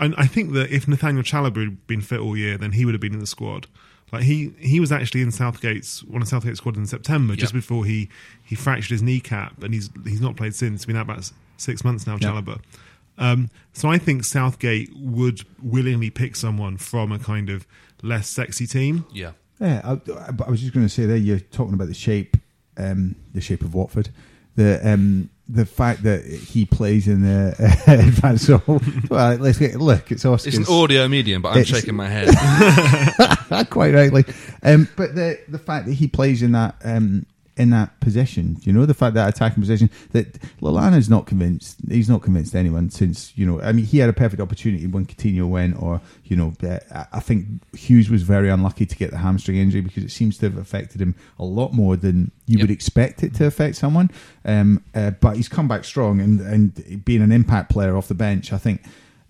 [0.00, 3.00] I think that if Nathaniel Chalobah had been fit all year, then he would have
[3.00, 3.66] been in the squad.
[4.12, 7.58] Like he he was actually in Southgate's one of Southgate's squad in September, just Yep.
[7.62, 8.08] before he
[8.44, 10.80] he fractured his kneecap, and he's he's not played since.
[10.82, 12.60] He's been out about six months now, Chalobah.
[13.18, 17.66] Um, so I think Southgate would willingly pick someone from a kind of
[18.02, 19.04] less sexy team.
[19.12, 19.32] Yeah.
[19.60, 21.16] Yeah, I, but I was just going to say there.
[21.16, 22.36] You're talking about the shape,
[22.76, 24.10] um, the shape of Watford,
[24.54, 27.54] the um, the fact that he plays in the
[27.86, 28.80] advanced role.
[29.08, 30.10] Well, let's get look.
[30.12, 30.46] It's Oscars.
[30.48, 32.28] It's an audio medium, but I'm It's- shaking my head.
[33.70, 34.24] quite rightly.
[34.62, 37.24] Um, but the the fact that he plays in that um,
[37.58, 41.76] in that position, you know, the fact that attacking position that Lallana's not convinced.
[41.88, 43.60] He's not convinced anyone since you know.
[43.60, 47.06] I mean, he had a perfect opportunity when Coutinho went, or you know, uh, I-
[47.14, 50.46] I think Hughes was very unlucky to get the hamstring injury because it seems to
[50.48, 52.62] have affected him a lot more than you Yep.
[52.62, 54.10] would expect it to affect someone.
[54.44, 58.14] Um, uh, but he's come back strong, and and being an impact player off the
[58.14, 58.82] bench, I think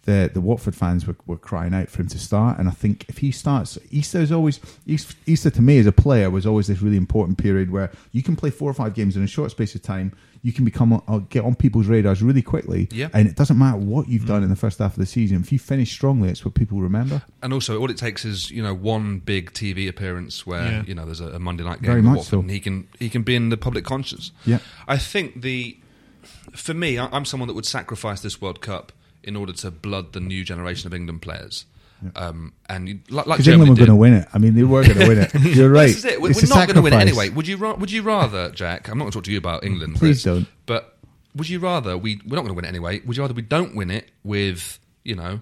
[0.09, 2.59] the the Watford fans were, were crying out for him to start.
[2.59, 5.93] And I think if he starts, Easter is always East- Easter to me as a
[5.93, 9.17] player was always this really important period where you can play four or five games
[9.17, 10.13] in a short space of time.
[10.43, 13.09] You can become uh, get on people's radars really quickly, Yeah.
[13.13, 15.41] and it doesn't matter what you've done in the first half of the season.
[15.41, 17.23] If you finish strongly, it's what people remember.
[17.43, 20.83] And also, all it takes is you know one big TV appearance where Yeah.
[20.87, 22.41] you know there's a, Monday night game Very at much Watford, so.
[22.41, 24.31] and he can he can be in the public conscience.
[24.47, 24.61] Yeah.
[24.87, 25.77] I think the
[26.55, 30.13] for me, I- I'm someone that would sacrifice this World Cup in order to blood
[30.13, 31.67] the new generation of England players.
[32.15, 34.29] Um, and you, like, like England were going to win it.
[34.33, 35.35] I mean, they were going to win it.
[35.57, 35.87] You're right.
[35.89, 36.21] This is it.
[36.21, 37.29] We're, we're not going to win it anyway.
[37.31, 37.57] Would you?
[37.57, 38.89] Ra- would you rather, Jack?
[38.89, 39.97] I'm not going to talk to you about England.
[39.97, 40.47] Please but- don't.
[40.67, 40.97] But
[41.35, 42.21] would you rather we?
[42.25, 43.01] We're not going to win it anyway.
[43.01, 45.41] Would you rather we don't win it with you know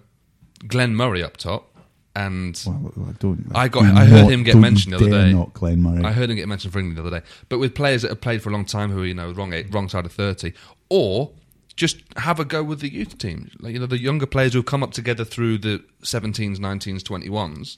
[0.67, 1.77] Glenn Murray up top
[2.15, 3.47] and Well, I don't.
[3.55, 5.33] I got- I heard not- him get mentioned the other day.
[5.35, 6.03] Not Glenn Murray.
[6.05, 7.27] I heard him get mentioned for England the other day.
[7.51, 9.53] But with players that have played for a long time who are you know wrong
[9.71, 10.55] wrong side of thirty,
[10.89, 11.33] or
[11.77, 13.51] just have a go with the youth team.
[13.61, 17.03] Like, you know the younger players who have come up together through the 17s, 19s,
[17.03, 17.77] 21s.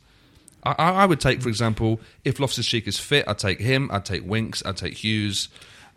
[0.65, 3.91] I, I I would take, for example, if Loftus Cheek is fit, I'd take him.
[3.93, 4.63] I'd take Winks.
[4.65, 5.49] I'd take Hughes.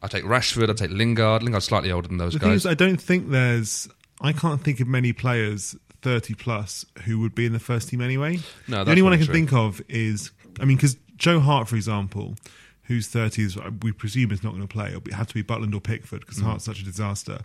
[0.04, 0.70] I'd take Rashford.
[0.70, 1.44] I'd take Lingard.
[1.44, 2.58] Lingard's slightly older than those The guys.
[2.62, 3.88] is, I don't think there's.
[4.20, 8.02] I can't think of many players thirty plus who would be in the first team
[8.02, 8.40] anyway.
[8.68, 9.36] No, the only one I can true.
[9.36, 12.36] think of is, I mean, because Joe Hart, for example,
[12.84, 14.88] who's 30s, we presume is not going to play.
[14.96, 16.26] It'll have to be Butland or Pickford Mm.
[16.26, 17.40] because Hart's such a disaster.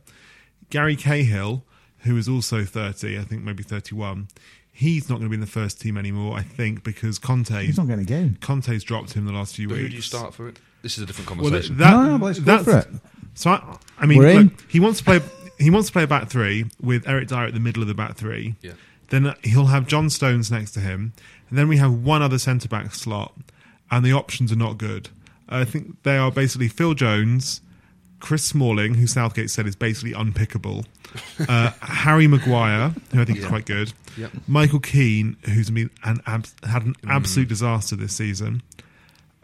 [0.71, 1.65] Gary Cahill,
[2.01, 4.29] who is also thirty, I think maybe thirty-one.
[4.73, 7.65] He's not going to be in the first team anymore, I think, because Conte.
[7.65, 8.37] He's not going to game.
[8.43, 9.83] Conte's dropped him the last few but weeks.
[9.85, 10.59] who do you start for it?
[10.83, 11.79] This is a different Well, conversation.
[11.79, 12.89] that, No, no, but let's that's, for it.
[13.35, 15.21] So I, I mean, look, he wants to play.
[15.59, 17.95] He wants to play a back three with Eric Dier at the middle of the
[17.95, 18.57] back three.
[18.61, 18.73] Yeah.
[19.09, 21.15] Then he'll have John Stones next to him,
[21.49, 23.33] and then we have one other centre back slot,
[23.91, 25.09] and the options are not good.
[25.49, 27.63] I think they are basically Phil Jones,
[28.21, 30.85] Chris Smalling, who Southgate said is basically unpickable,
[31.49, 34.31] uh, Harry Maguire, who I think is quite good, Yep.
[34.49, 37.11] Michael Keane, who's been an ab- had an Mm.
[37.11, 38.63] absolute disaster this season,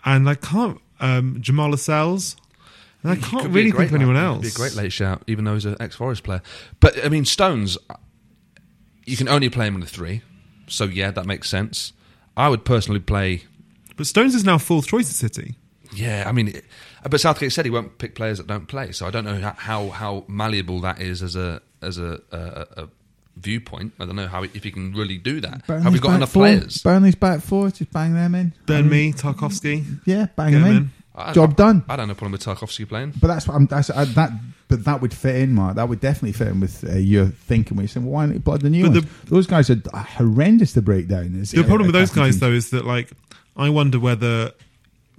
[0.04, 2.36] and I can't um, Jamal Lascelles.
[3.02, 4.42] And I can't could be a really great think of anyone else.
[4.42, 6.40] Be a great late shout, even though he's an ex-Forest player.
[6.78, 7.76] But I mean, Stones,
[9.04, 10.22] you can only play him in the three,
[10.68, 11.92] so yeah, that makes sense.
[12.36, 13.42] I would personally play.
[13.96, 15.56] But Stones is now fourth choice at City.
[15.94, 16.64] Yeah, I mean, it-
[17.08, 19.54] but Southgate said he won't pick players that don't play, so I don't know how
[19.58, 22.88] how, how malleable that is as a as a, a, a
[23.36, 23.92] viewpoint.
[23.98, 25.62] I don't know how if he can really do that.
[25.66, 26.42] Have we got enough four.
[26.44, 26.82] players?
[26.82, 27.70] Burnley's back four.
[27.70, 28.52] Just bang them in.
[28.66, 30.00] Burn Me, Tarkowski.
[30.06, 30.76] Yeah, bang them in.
[30.76, 30.90] in.
[31.14, 31.84] I- Job I- done.
[31.88, 33.12] I don't have a problem with Tarkowski playing.
[33.20, 33.66] But that's what I'm.
[33.66, 34.30] That's I, that.
[34.68, 35.76] But that would fit in, Mark.
[35.76, 37.76] That would definitely fit in with uh, your thinking.
[37.76, 39.68] Where you're saying, well, "Why don't you blood the new But ones?" the- those guys
[39.68, 41.38] are horrendous to break down.
[41.40, 42.40] As, The uh, problem with those guys, teams.
[42.40, 43.10] though, is that like
[43.56, 44.52] I wonder whether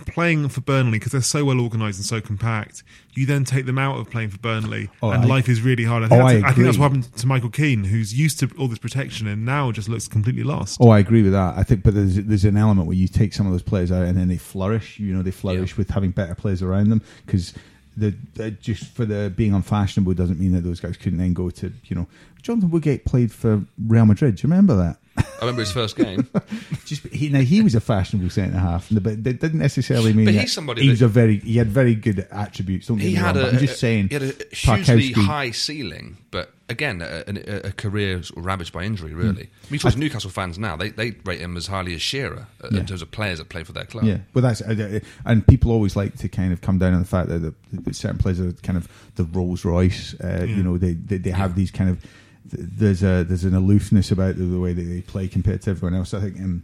[0.05, 3.77] playing for Burnley because they're so well organised and so compact, you then take them
[3.77, 6.03] out of playing for Burnley, Oh, and I- life is really hard.
[6.03, 8.39] I think, Oh, that's, I I think that's what happened to Michael Keane, who's used
[8.39, 10.77] to all this protection and now just looks completely lost.
[10.81, 11.57] Oh, I agree with that.
[11.57, 14.03] I think, but there's there's an element where you take some of those players out
[14.05, 14.99] and then they flourish.
[14.99, 15.77] You know, they flourish Yeah.
[15.77, 17.53] with having better players around them because
[17.95, 21.49] the, the just for the being unfashionable doesn't mean that those guys couldn't then go
[21.51, 22.07] to you know.
[22.41, 24.35] Jonathan Woodgate played for Real Madrid.
[24.35, 24.97] Do you remember that?
[25.17, 26.27] I remember his first game.
[26.85, 30.33] Just he now he was a fashionable centre half, but that didn't necessarily mean But
[30.35, 32.87] he's somebody he was a very he had very good attributes.
[32.87, 35.51] Don't get he me had wrong, a, I'm just saying he had a hugely high
[35.51, 39.13] ceiling, but again, a, a, a career sort of ravaged by injury.
[39.13, 42.01] Really, I mean, talk to Newcastle fans now; they they rate him as highly as
[42.01, 42.79] Shearer uh, Yeah.
[42.79, 44.05] in terms of players that play for their club.
[44.05, 46.99] Yeah, well, that's uh, uh, and people always like to kind of come down on
[47.01, 50.15] the fact that, the, that certain players are kind of the Rolls Royce.
[50.19, 51.99] Uh, You know, they they, they have these kind of
[52.45, 55.97] there's a there's an aloofness about the, the way that they play compared to everyone
[55.97, 56.13] else.
[56.13, 56.63] I think um,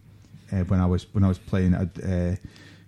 [0.51, 2.35] uh, when I was when I was playing, uh,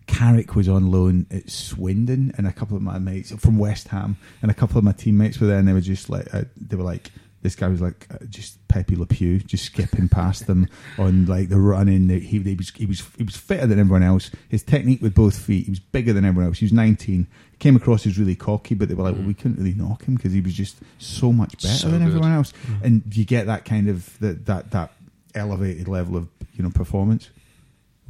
[0.08, 4.17] Carrick was on loan at Swindon, and a couple of my mates from West Ham,
[4.41, 6.75] and a couple of my teammates were there, and they were just like uh, they
[6.75, 7.12] were like.
[7.41, 11.49] This guy was like uh, just Pepe Le Pew, just skipping past them on like
[11.49, 12.08] the running.
[12.10, 14.30] He, he was he was he was fitter than everyone else.
[14.49, 16.60] His technique with both feet, he was bigger than everyone else.
[16.60, 17.27] He was 19.
[17.51, 20.04] He Came across as really cocky, but they were like, well, we couldn't really knock
[20.06, 22.08] him because he was just so much better So than good.
[22.08, 22.54] everyone else.
[22.84, 24.91] And you get that kind of that that that
[25.36, 27.30] elevated level of you know performance.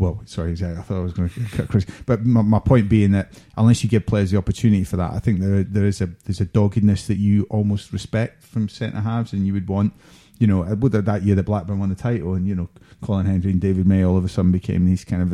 [0.01, 3.11] Well, sorry, I thought I was going to cut Chris, but my, my point being
[3.11, 6.07] that unless you give players the opportunity for that, I think there there is a
[6.25, 9.93] there's a doggedness that you almost respect from centre halves, and you would want,
[10.39, 12.67] you know, whether that year that Blackburn won the title, and you know,
[13.03, 15.33] Colin Hendry and David May all of a sudden became these kind of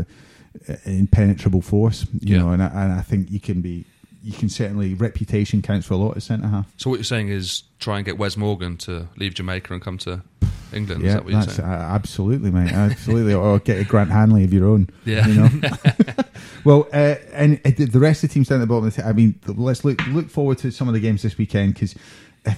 [0.70, 2.42] uh, impenetrable force, you Yeah.
[2.42, 3.86] know, and I, and I think you can be,
[4.22, 6.66] you can certainly reputation counts for a lot at centre half.
[6.76, 9.98] So what you're saying is try and get Wes Morgan to leave Jamaica and come
[10.00, 10.24] to
[10.74, 11.02] England.
[11.04, 12.72] is Yeah, that what you're that's uh, absolutely, mate.
[12.72, 14.90] Absolutely, or get a Grant Hanley of your own.
[15.06, 15.28] Yeah.
[15.28, 15.50] you know.
[16.64, 18.88] well, uh, and uh, the rest of the teams down at the bottom.
[18.88, 21.38] Of the t- I mean, let's look look forward to some of the games this
[21.38, 21.96] weekend because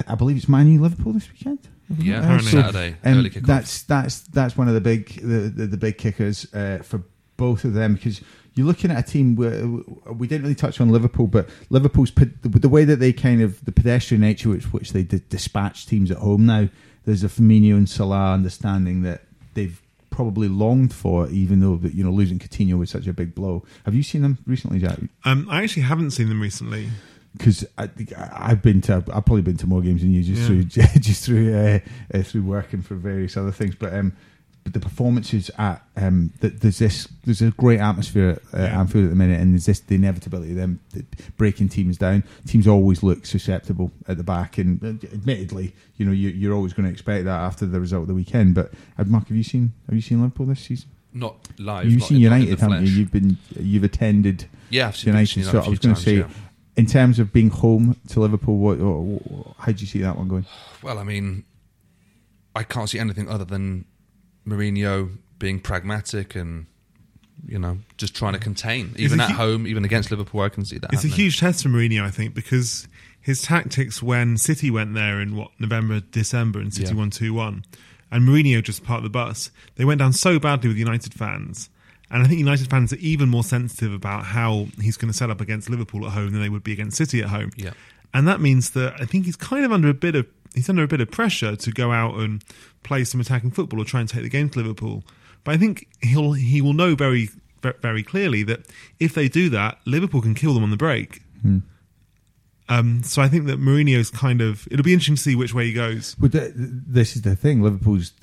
[0.07, 1.59] I believe it's Man U Liverpool this weekend.
[1.97, 2.51] Yeah, Uh, apparently.
[2.51, 3.23] Saturday, um.
[3.45, 7.03] That's that's that's one of the big the the, the big kickers uh, for
[7.37, 8.21] both of them because
[8.55, 9.65] you're looking at a team where
[10.13, 13.63] we didn't really touch on Liverpool, but Liverpool's the, the way that they kind of
[13.63, 16.67] the pedestrian nature which which they d- dispatch teams at home now.
[17.09, 19.23] There's a Firmino and Salah understanding that
[19.55, 23.33] they've probably longed for, even though that you know losing Coutinho was such a big
[23.35, 23.63] blow.
[23.85, 24.99] Have you seen them recently, Jack?
[25.25, 26.89] Um, I actually haven't seen them recently.
[27.37, 30.47] because I've been to I've probably been to more games than you just Yeah.
[30.47, 30.63] through
[30.99, 31.79] just through uh,
[32.13, 33.75] uh, through working for various other things.
[33.75, 34.17] But um, but
[34.65, 38.79] the performances at um, th- there's this there's a great atmosphere at uh, Yeah.
[38.79, 40.79] Anfield at the minute, and there's this the inevitability of them
[41.37, 42.23] breaking teams down.
[42.47, 46.73] Teams always look susceptible at the back, and uh, admittedly, you know you, you're always
[46.73, 48.53] going to expect that after the result of the weekend.
[48.55, 50.89] But uh, Mark, have you seen have you seen Liverpool this season?
[51.13, 51.85] Not live.
[51.89, 52.91] You've not seen in- United, haven't you?
[52.91, 55.45] You've been you've attended Yeah, I've seen United.
[55.45, 56.27] So I was going to say, yeah.
[56.77, 60.27] in terms of being home to Liverpool, what, what, how do you see that one
[60.27, 60.45] going?
[60.83, 61.45] Well, I mean,
[62.55, 63.85] I can't see anything other than
[64.47, 66.65] Mourinho being pragmatic and
[67.47, 70.41] you know just trying to contain, even at hu- home, even against Liverpool.
[70.41, 70.93] I can see that.
[70.93, 72.87] It's a huge test for Mourinho, I think, because
[73.21, 76.95] his tactics when City went there in what November, December, and City Yeah.
[76.99, 77.63] won two one,
[78.11, 79.51] and Mourinho just part of the bus.
[79.75, 81.69] They went down so badly with United fans,
[82.09, 85.29] and I think United fans are even more sensitive about how he's going to set
[85.29, 87.51] up against Liverpool at home than they would be against City at home.
[87.55, 87.71] Yeah.
[88.13, 90.25] and that means that I think he's kind of under a bit of
[90.59, 92.43] he's under a bit of pressure to go out and
[92.83, 95.03] play some attacking football or try and take the game to Liverpool.
[95.43, 97.29] But I think he'll he will know very
[97.81, 98.61] very clearly that
[98.99, 101.21] if they do that, Liverpool can kill them on the break.
[102.71, 105.65] Um, so I think that Mourinho's kind of it'll be interesting to see which way
[105.65, 106.13] he goes.
[106.19, 108.13] But th- this is the thing: Liverpool's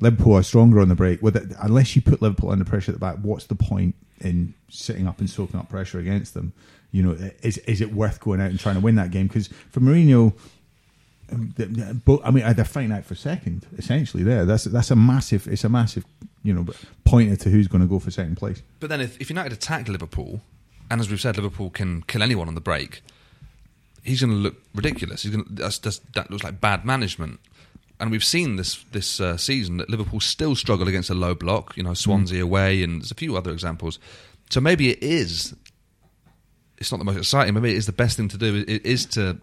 [0.00, 1.22] Liverpool are stronger on the break.
[1.22, 5.06] It, unless you put Liverpool under pressure at the back, what's the point in sitting
[5.06, 6.52] up and soaking up pressure against them?
[6.90, 7.12] You know,
[7.42, 9.28] is is it worth going out and trying to win that game?
[9.28, 14.22] Because for Mourinho, um, the- the- both, I mean, they're fighting out for second essentially.
[14.22, 15.48] There, that's that's a massive.
[15.48, 16.04] It's a massive,
[16.42, 16.66] you know,
[17.04, 18.62] pointer to who's going to go for second place.
[18.80, 20.40] But then, if, if United attack Liverpool,
[20.90, 23.02] and as we've said, Liverpool can kill anyone on the break,
[24.04, 25.24] he's going to look ridiculous.
[25.24, 27.40] He's going to, that's, that's, that looks like bad management.
[27.98, 31.76] And we've seen this this uh, season that Liverpool still struggle against a low block.
[31.76, 33.98] You know, Swansea away, and there's a few other examples.
[34.50, 35.56] So maybe it is.
[36.78, 37.54] It's not the most exciting.
[37.54, 38.64] Maybe it is the best thing to do.
[38.68, 39.40] It is to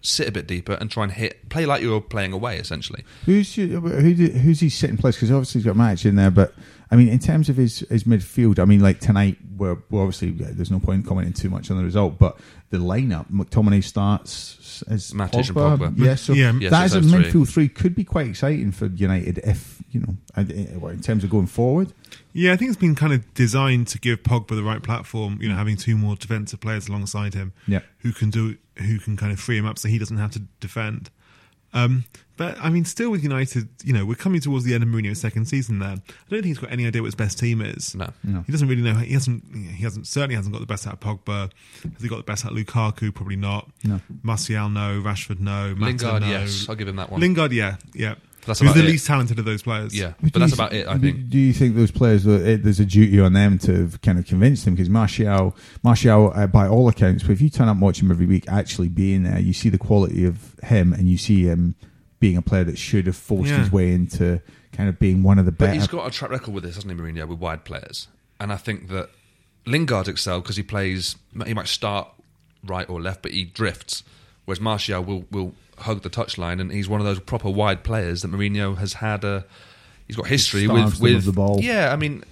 [0.00, 3.04] sit a bit deeper and try and hit, play like you're playing away, essentially.
[3.26, 5.16] Who's your, who do, who's his sitting place?
[5.16, 6.54] Because obviously he's got Matic in there, but
[6.90, 10.28] I mean, in terms of his, his midfield, I mean, like tonight, we're, we're obviously
[10.30, 12.38] yeah, there's no point in commenting too much on the result, but
[12.70, 15.78] the lineup, McTominay starts as Matic and Pogba.
[15.78, 15.98] Pogba.
[15.98, 16.52] Yeah, so Yeah.
[16.58, 17.24] Yes, that it's as a those three.
[17.24, 20.50] midfield three could be quite exciting for United if you know, and,
[20.82, 21.92] uh, in terms of going forward.
[22.38, 25.38] Yeah, I think it's been kind of designed to give Pogba the right platform.
[25.40, 27.80] You know, having two more defensive players alongside him, Yeah.
[27.98, 30.42] who can do who can kind of free him up so he doesn't have to
[30.60, 31.10] defend.
[31.74, 32.04] Um,
[32.36, 35.20] but I mean, still with United, you know, we're coming towards the end of Mourinho's
[35.20, 35.80] second season.
[35.80, 37.94] There, I don't think he's got any idea what his best team is.
[37.96, 38.08] No.
[38.22, 38.42] No.
[38.46, 38.94] he doesn't really know.
[38.94, 39.42] He hasn't.
[39.54, 41.50] He hasn't certainly hasn't got the best out of Pogba.
[41.92, 43.12] Has he got the best out of Lukaku?
[43.12, 43.68] Probably not.
[43.84, 44.00] No.
[44.22, 45.02] Martial, no.
[45.04, 45.74] Rashford, no.
[45.74, 46.28] Mata, Lingard, no.
[46.28, 47.20] yes, I'll give him that one.
[47.20, 48.14] Lingard, yeah, yeah.
[48.46, 48.92] That's Who's about the it.
[48.92, 49.94] least talented of those players?
[49.94, 50.86] Yeah, Do but that's about it.
[50.86, 51.28] I think.
[51.28, 52.26] Do you think those players?
[52.26, 56.46] it- There's a duty on them to kind of convince them because Martial, Martial, uh,
[56.46, 59.24] by all accounts, but if you turn up and watch him every week, actually being
[59.24, 61.74] there, you see the quality of him, and you see him
[62.20, 63.58] being a player that should have forced Yeah.
[63.58, 64.40] his way into
[64.72, 65.70] kind of being one of the best.
[65.70, 68.08] But he's got a track record with this, hasn't he, Mourinho, with wide players?
[68.40, 69.10] And I think that
[69.66, 71.16] Lingard excelled because he plays.
[71.46, 72.08] He might start
[72.64, 74.02] right or left, but he drifts.
[74.46, 78.22] Whereas Martial will will hug the touchline, and he's one of those proper wide players
[78.22, 79.44] that Mourinho has had a.
[80.06, 81.58] He's got history with with the ball.
[81.60, 82.24] Yeah, I mean,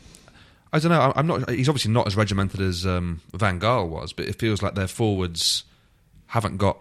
[0.73, 1.13] I don't know.
[1.15, 1.51] I'm not.
[1.51, 4.89] He's obviously not as regimented as um, Van Gaal was, but it feels like their
[4.89, 5.65] forwards
[6.29, 6.79] haven't got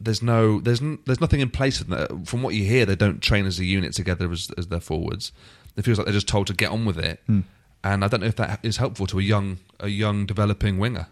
[0.00, 1.80] there's no there's n- there's nothing in place.
[1.80, 2.26] of that.
[2.26, 5.32] From what you hear, they don't train as a unit together as, as their forwards.
[5.76, 7.40] It feels like they're just told to get on with it, Hmm.
[7.84, 11.06] and I don't know if that is helpful to a young a young developing winger.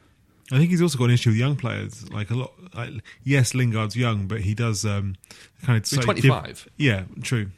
[0.53, 2.11] I think he's also got an issue with young players.
[2.11, 2.91] Like a lot, like,
[3.23, 5.15] yes, Lingard's young, but he does um,
[5.63, 6.69] kind of slightly 25.
[6.77, 7.51] yeah, true.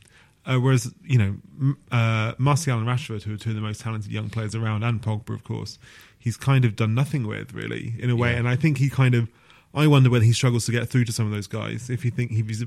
[0.45, 4.11] Uh, whereas you know, uh, Martial and Rashford, who are two of the most talented
[4.11, 5.79] young players around, and Pogba, of course,
[6.19, 8.33] he's kind of done nothing with really in a way.
[8.33, 8.39] Yeah.
[8.39, 9.29] And I think he kind of,
[9.75, 11.89] I wonder whether he struggles to get through to some of those guys.
[11.89, 12.65] If you think if he's,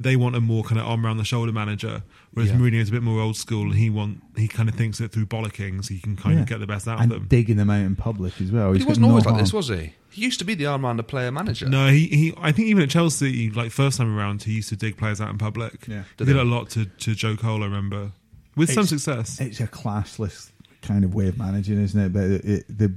[0.00, 2.80] they want a more kind of arm around the shoulder manager, whereas Yeah.
[2.80, 5.26] is a bit more old school, and he want he kind of thinks it through
[5.26, 6.42] bollocking, so he can kind Yeah.
[6.42, 7.28] of get the best out and of them.
[7.28, 8.72] digging them out in public as well.
[8.72, 9.92] He wasn't no always like this, was he?
[10.08, 11.68] He used to be the arm around the player manager.
[11.68, 12.34] No, he, he.
[12.40, 15.28] I think even at Chelsea, like first time around, he used to dig players out
[15.30, 15.86] in public.
[15.86, 16.02] Yeah.
[16.02, 16.40] he Did did he?
[16.40, 17.62] it a lot to, to Joe Cole.
[17.62, 18.12] I remember
[18.56, 19.38] with some success.
[19.40, 20.50] It's a classless
[20.82, 22.12] kind of way of managing, isn't it?
[22.12, 22.92] But it, it, the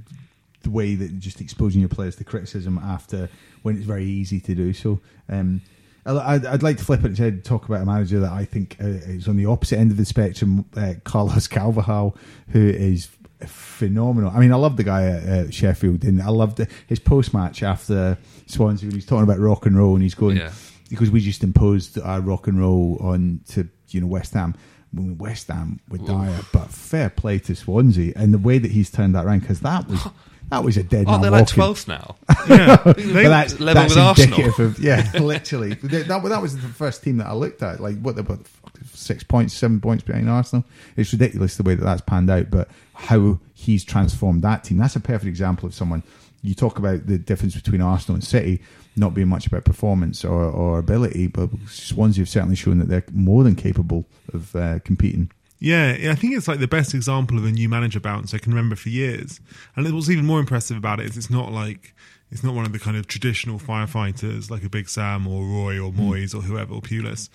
[0.63, 3.29] the way that just exposing your players to criticism after
[3.63, 5.01] when it's very easy to do so.
[5.27, 5.72] Um, I-
[6.05, 8.87] I'd, I'd like to flip it and talk about a manager that I think uh,
[8.87, 12.15] is on the opposite end of the spectrum, uh, Carlos Carvalhal,
[12.49, 13.07] who is
[13.45, 14.31] phenomenal.
[14.33, 17.63] I mean, I love the guy at uh, Sheffield, and I loved his post match
[17.63, 20.51] after Swansea when he's talking about rock and roll, and he's going Yeah.
[20.89, 24.55] because we just imposed our rock and roll on to you know West Ham.
[24.93, 28.91] When West Ham were dire, but fair play to Swansea and the way that he's
[28.91, 29.99] turned that around because that was
[30.49, 32.15] that was a dead Aren't man they like twelfth now?
[32.49, 34.39] yeah, But They- that's, level that's with Arsenal.
[34.39, 35.73] indicative of yeah, literally.
[35.75, 37.79] That, that, that was the first team that I looked at.
[37.79, 38.45] Like what about
[38.93, 40.65] six points, seven points behind Arsenal?
[40.95, 42.49] It's ridiculous the way that that's panned out.
[42.51, 44.77] But how he's transformed that team.
[44.77, 46.03] That's a perfect example of someone.
[46.41, 48.61] You talk about the difference between Arsenal and City
[48.95, 53.03] not being much about performance or, or ability, but Swansea have certainly shown that they're
[53.11, 55.31] more than capable of uh, competing.
[55.63, 58.37] Yeah, yeah, I think it's like the best example of a new manager bounce I
[58.37, 59.39] can remember for years.
[59.77, 61.95] And what's even more impressive about it is it's not like
[62.31, 65.79] it's not one of the kind of traditional firefighters like a Big Sam or Roy
[65.79, 67.29] or Moyes or whoever or Pulis.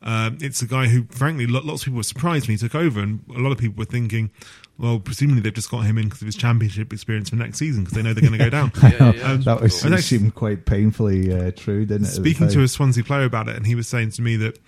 [0.00, 2.74] Um, it's a guy who, frankly, lo- lots of people were surprised when he took
[2.74, 4.30] over, and a lot of people were thinking,
[4.78, 7.84] well, presumably they've just got him in because of his championship experience for next season
[7.84, 8.72] because they know they're going to go down.
[8.82, 9.22] yeah, yeah.
[9.32, 12.10] Um, that was and it actually- seemed quite painfully uh, true, didn't it?
[12.10, 14.58] Speaking to a Swansea player about it, and he was saying to me that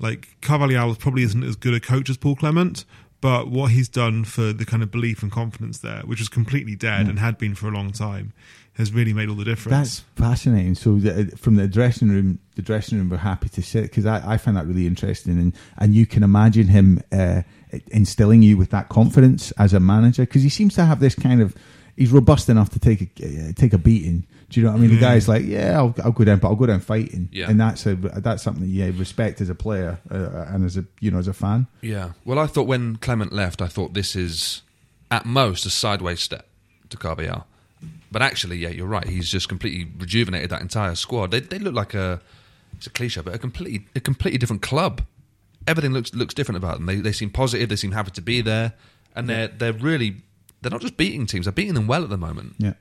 [0.00, 2.84] like Carvalhal probably isn't as good a coach as Paul Clement,
[3.20, 6.76] but what he's done for the kind of belief and confidence there, which was completely
[6.76, 8.32] dead and had been for a long time,
[8.74, 9.76] has really made all the difference.
[9.76, 10.74] That's fascinating.
[10.74, 14.34] So the, from the dressing room, the dressing room were happy to sit because I,
[14.34, 17.42] I find that really interesting, and and you can imagine him uh,
[17.88, 21.40] instilling you with that confidence as a manager because he seems to have this kind
[21.40, 21.54] of
[21.96, 24.26] he's robust enough to take a uh, take a beating.
[24.50, 24.90] Do you know what I mean?
[24.90, 27.50] The guy's like, yeah, I'll, I'll go down, but I'll go down fighting, Yeah.
[27.50, 31.10] and that's a that's something yeah respect as a player uh, and as a you
[31.10, 31.66] know as a fan.
[31.80, 32.12] Yeah.
[32.24, 34.62] Well, I thought when Clement left, I thought this is
[35.10, 36.46] at most a sideways step
[36.90, 37.44] to Carvalhal.
[38.12, 39.06] But actually, yeah, you're right.
[39.08, 41.32] He's just completely rejuvenated that entire squad.
[41.32, 42.20] They, they look like a
[42.76, 45.02] it's a cliche, but a completely a completely different club.
[45.66, 46.86] Everything looks looks different about them.
[46.86, 47.68] They they seem positive.
[47.70, 48.74] They seem happy to be there,
[49.16, 50.16] and they're they're really
[50.60, 51.46] they're not just beating teams.
[51.46, 52.54] They're beating them well at the moment.
[52.58, 52.74] Yeah.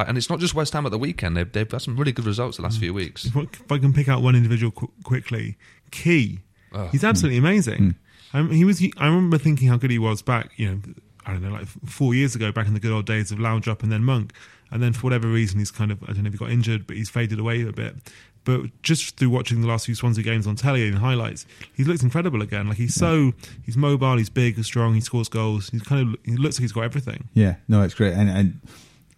[0.00, 1.36] Like, and it's not just West Ham at the weekend.
[1.36, 2.80] They've they've had some really good results the last mm.
[2.80, 3.26] few weeks.
[3.26, 5.56] if I- if I can pick out one individual qu- quickly,
[5.90, 6.40] Key,
[6.72, 6.86] Oh.
[6.88, 7.44] he's absolutely mm.
[7.44, 7.80] amazing.
[7.80, 7.94] Mm.
[8.32, 8.78] Um, he was.
[8.78, 10.52] He, I remember thinking how good he was back.
[10.56, 10.80] You know,
[11.26, 13.82] I don't know, like four years ago, back in the good old days of Laudrup
[13.82, 14.32] and then Monk.
[14.70, 16.86] And then for whatever reason, he's kind of I don't know if he got injured,
[16.86, 17.96] but he's faded away a bit.
[18.44, 21.44] But just through watching the last few Swansea games on telly and highlights,
[21.74, 22.68] he looks incredible again.
[22.68, 23.32] Like he's so
[23.66, 25.68] he's mobile, he's big, he's strong, he scores goals.
[25.70, 27.28] He's kind of he looks like he's got everything.
[27.34, 28.60] Yeah, no, it's great, and and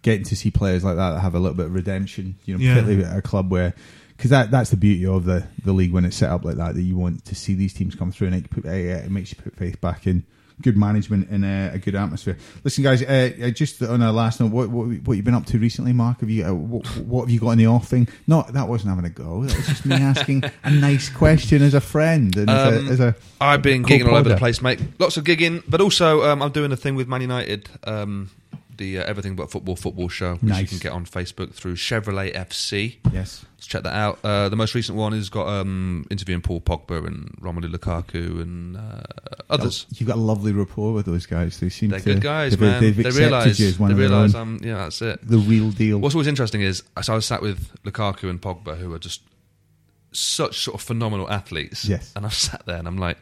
[0.03, 2.63] getting to see players like that that have a little bit of redemption, you know,
[2.63, 2.75] Yeah.
[2.75, 3.73] particularly at a club where,
[4.15, 6.75] because that that's the beauty of the the league when it's set up like that,
[6.75, 9.31] that you want to see these teams come through, and it, put, uh, it makes
[9.31, 10.23] you put faith back in
[10.61, 12.37] good management and uh, a good atmosphere.
[12.63, 15.47] Listen, guys, uh, uh, just on a last note, what what what you've been up
[15.47, 16.19] to recently, Mark?
[16.19, 18.07] Have you uh, what, what have you got in the offing?
[18.27, 19.43] No, that wasn't having a go.
[19.45, 22.91] That was just me asking a nice question as a friend and as, Um, a,
[22.91, 24.79] as a I've been gigging all over the place, mate.
[24.99, 28.29] Lots of gigging, but also um, I'm doing a thing with Man United, um,
[28.77, 32.33] the uh, Everything But Football football show, which you can get on Facebook through Chevrolet
[32.33, 32.97] FC.
[33.11, 33.45] Yes.
[33.55, 34.19] Let's check that out.
[34.23, 38.77] Uh, the most recent one has got um, interviewing Paul Pogba and Romelu Lukaku and
[38.77, 39.01] uh,
[39.49, 39.85] others.
[39.91, 41.59] You've got a lovely rapport with those guys.
[41.59, 42.81] They seem They're to good guys, they've, man.
[42.81, 44.35] They've they accepted realise you as one they of own.
[44.35, 45.19] I'm yeah, that's it.
[45.27, 45.99] the real deal.
[45.99, 49.21] What's always interesting is so I was sat with Lukaku and Pogba, who are just
[50.11, 51.85] such sort of phenomenal athletes.
[51.85, 52.11] Yes.
[52.15, 53.17] and I've sat there and I'm like,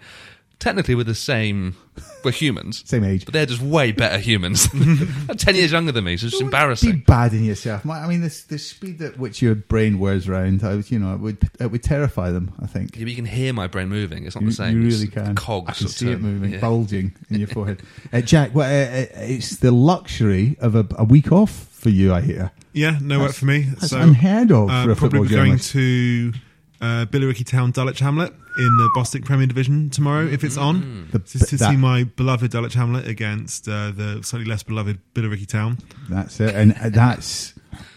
[0.61, 1.75] technically we're the same.
[2.23, 3.25] We're humans, Same age.
[3.25, 4.67] but they're just way better humans.
[5.37, 7.03] Ten years younger than me, so it's just Be embarrassing.
[7.07, 7.85] bad in yourself.
[7.85, 11.15] I mean, the, the speed at which your brain wears round, I, was- you know,
[11.15, 12.53] it would it would terrify them.
[12.61, 14.25] I think Yeah, but you can hear my brain moving.
[14.25, 14.79] It's not you, the same.
[14.81, 15.35] you It's really can.
[15.35, 15.69] Cogs.
[15.69, 16.59] I can sort of see it moving, Yeah.
[16.61, 17.81] bulging in your forehead.
[18.13, 22.13] Uh, Jack, well, uh, uh, it's the luxury of a, a week off for you.
[22.13, 22.51] I hear.
[22.73, 23.63] Yeah, no work for me.
[23.63, 26.33] That's so unheard of uh, for a probably football be going to
[26.81, 31.07] uh, Billericay Town Dulwich Hamlet in the Bostik Premier Division tomorrow if it's on.
[31.11, 34.99] The- to to that- see my beloved Dulwich Hamlet against uh, the slightly less beloved
[35.13, 35.77] Billericay Town.
[36.09, 37.53] That's it, and uh, that's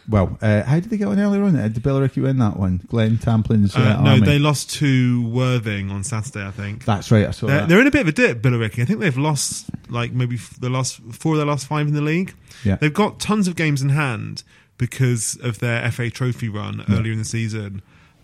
[0.08, 0.38] well.
[0.42, 1.54] Uh, how did they get on earlier on?
[1.54, 2.80] Did Billericay win that one?
[2.88, 4.26] Glenn Tamplin's uh, Uh, no, army.
[4.26, 6.84] they lost to Worthing on Saturday, I think.
[6.84, 7.26] That's right.
[7.26, 7.68] I saw They're, that.
[7.70, 8.82] they're in a bit of a dip, Billericay.
[8.82, 11.94] I think they've lost like maybe f- the last four of their last five in
[11.94, 12.34] the league.
[12.64, 12.76] Yeah.
[12.76, 14.42] They've got tons of games in hand
[14.76, 17.80] because of their FA Trophy run earlier in the season,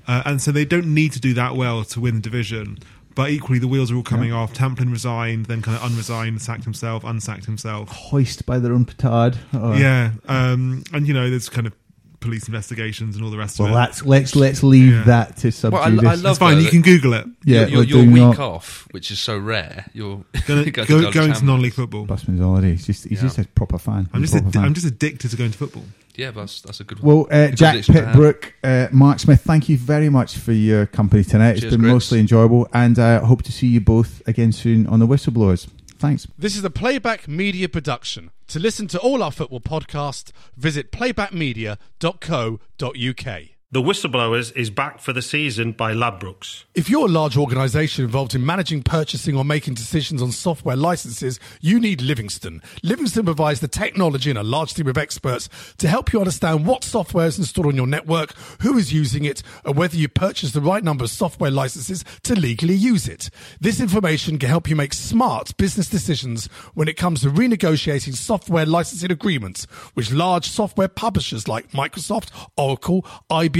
[0.07, 2.79] uh, and so they don't need to do that well to win the division.
[3.15, 4.55] But equally, the wheels are all coming off.
[4.55, 7.89] Tamplin resigned, then kind of unresigned, sacked himself, unsacked himself.
[7.91, 9.37] Hoist by their own petard.
[9.53, 9.75] Oh.
[9.75, 11.75] Yeah, um, and you know, there's kind of
[12.21, 13.77] police investigations and all the rest Well, of it.
[13.77, 15.03] let's let's let's leave Yeah.
[15.05, 16.05] that to sub Well, I- judice.
[16.07, 16.55] I love It's fine.
[16.57, 17.27] though You can Google it.
[17.45, 19.87] Yeah, your, your, your week all- off, which is so rare.
[19.95, 22.05] You're Gonna, go go, going to non-league football.
[22.05, 22.73] Busman's holiday.
[22.73, 23.23] He's just he's Yeah.
[23.29, 24.09] just a proper fan.
[24.13, 24.65] I'm He's just a a, proper fan.
[24.67, 25.85] I'm just addicted to going to football.
[26.17, 27.17] Yeah, that's, that's a good one.
[27.17, 28.13] Well, uh, Good Jack addiction to have.
[28.13, 31.53] Pitt-Brooke, uh, Mark Smith, thank you very much for your company tonight.
[31.53, 31.93] It's been Griggs.
[31.95, 35.69] mostly enjoyable, and I uh, hope to see you both again soon on the Whistleblowers.
[36.01, 36.27] Thanks.
[36.39, 38.31] This is a Playback Media production.
[38.49, 43.60] To listen to all our football podcasts, visit playbackmedia.co.uk.
[43.73, 46.65] The Whistleblowers is back for the season by Ladbrokes.
[46.75, 51.39] If you're a large organisation involved in managing, purchasing, or making decisions on software licenses,
[51.61, 52.63] you need Livingstone.
[52.83, 55.49] Livingstone provides the technology and a large team of experts
[55.79, 59.41] to help you understand what software is installed on your network, who is using it,
[59.65, 63.31] and whether you purchase the right number of software licenses to legally use it.
[63.61, 68.67] This information can help you make smart business decisions when it comes to renegotiating software
[68.67, 73.60] licensing agreements with large software publishers like Microsoft, Oracle, IBM,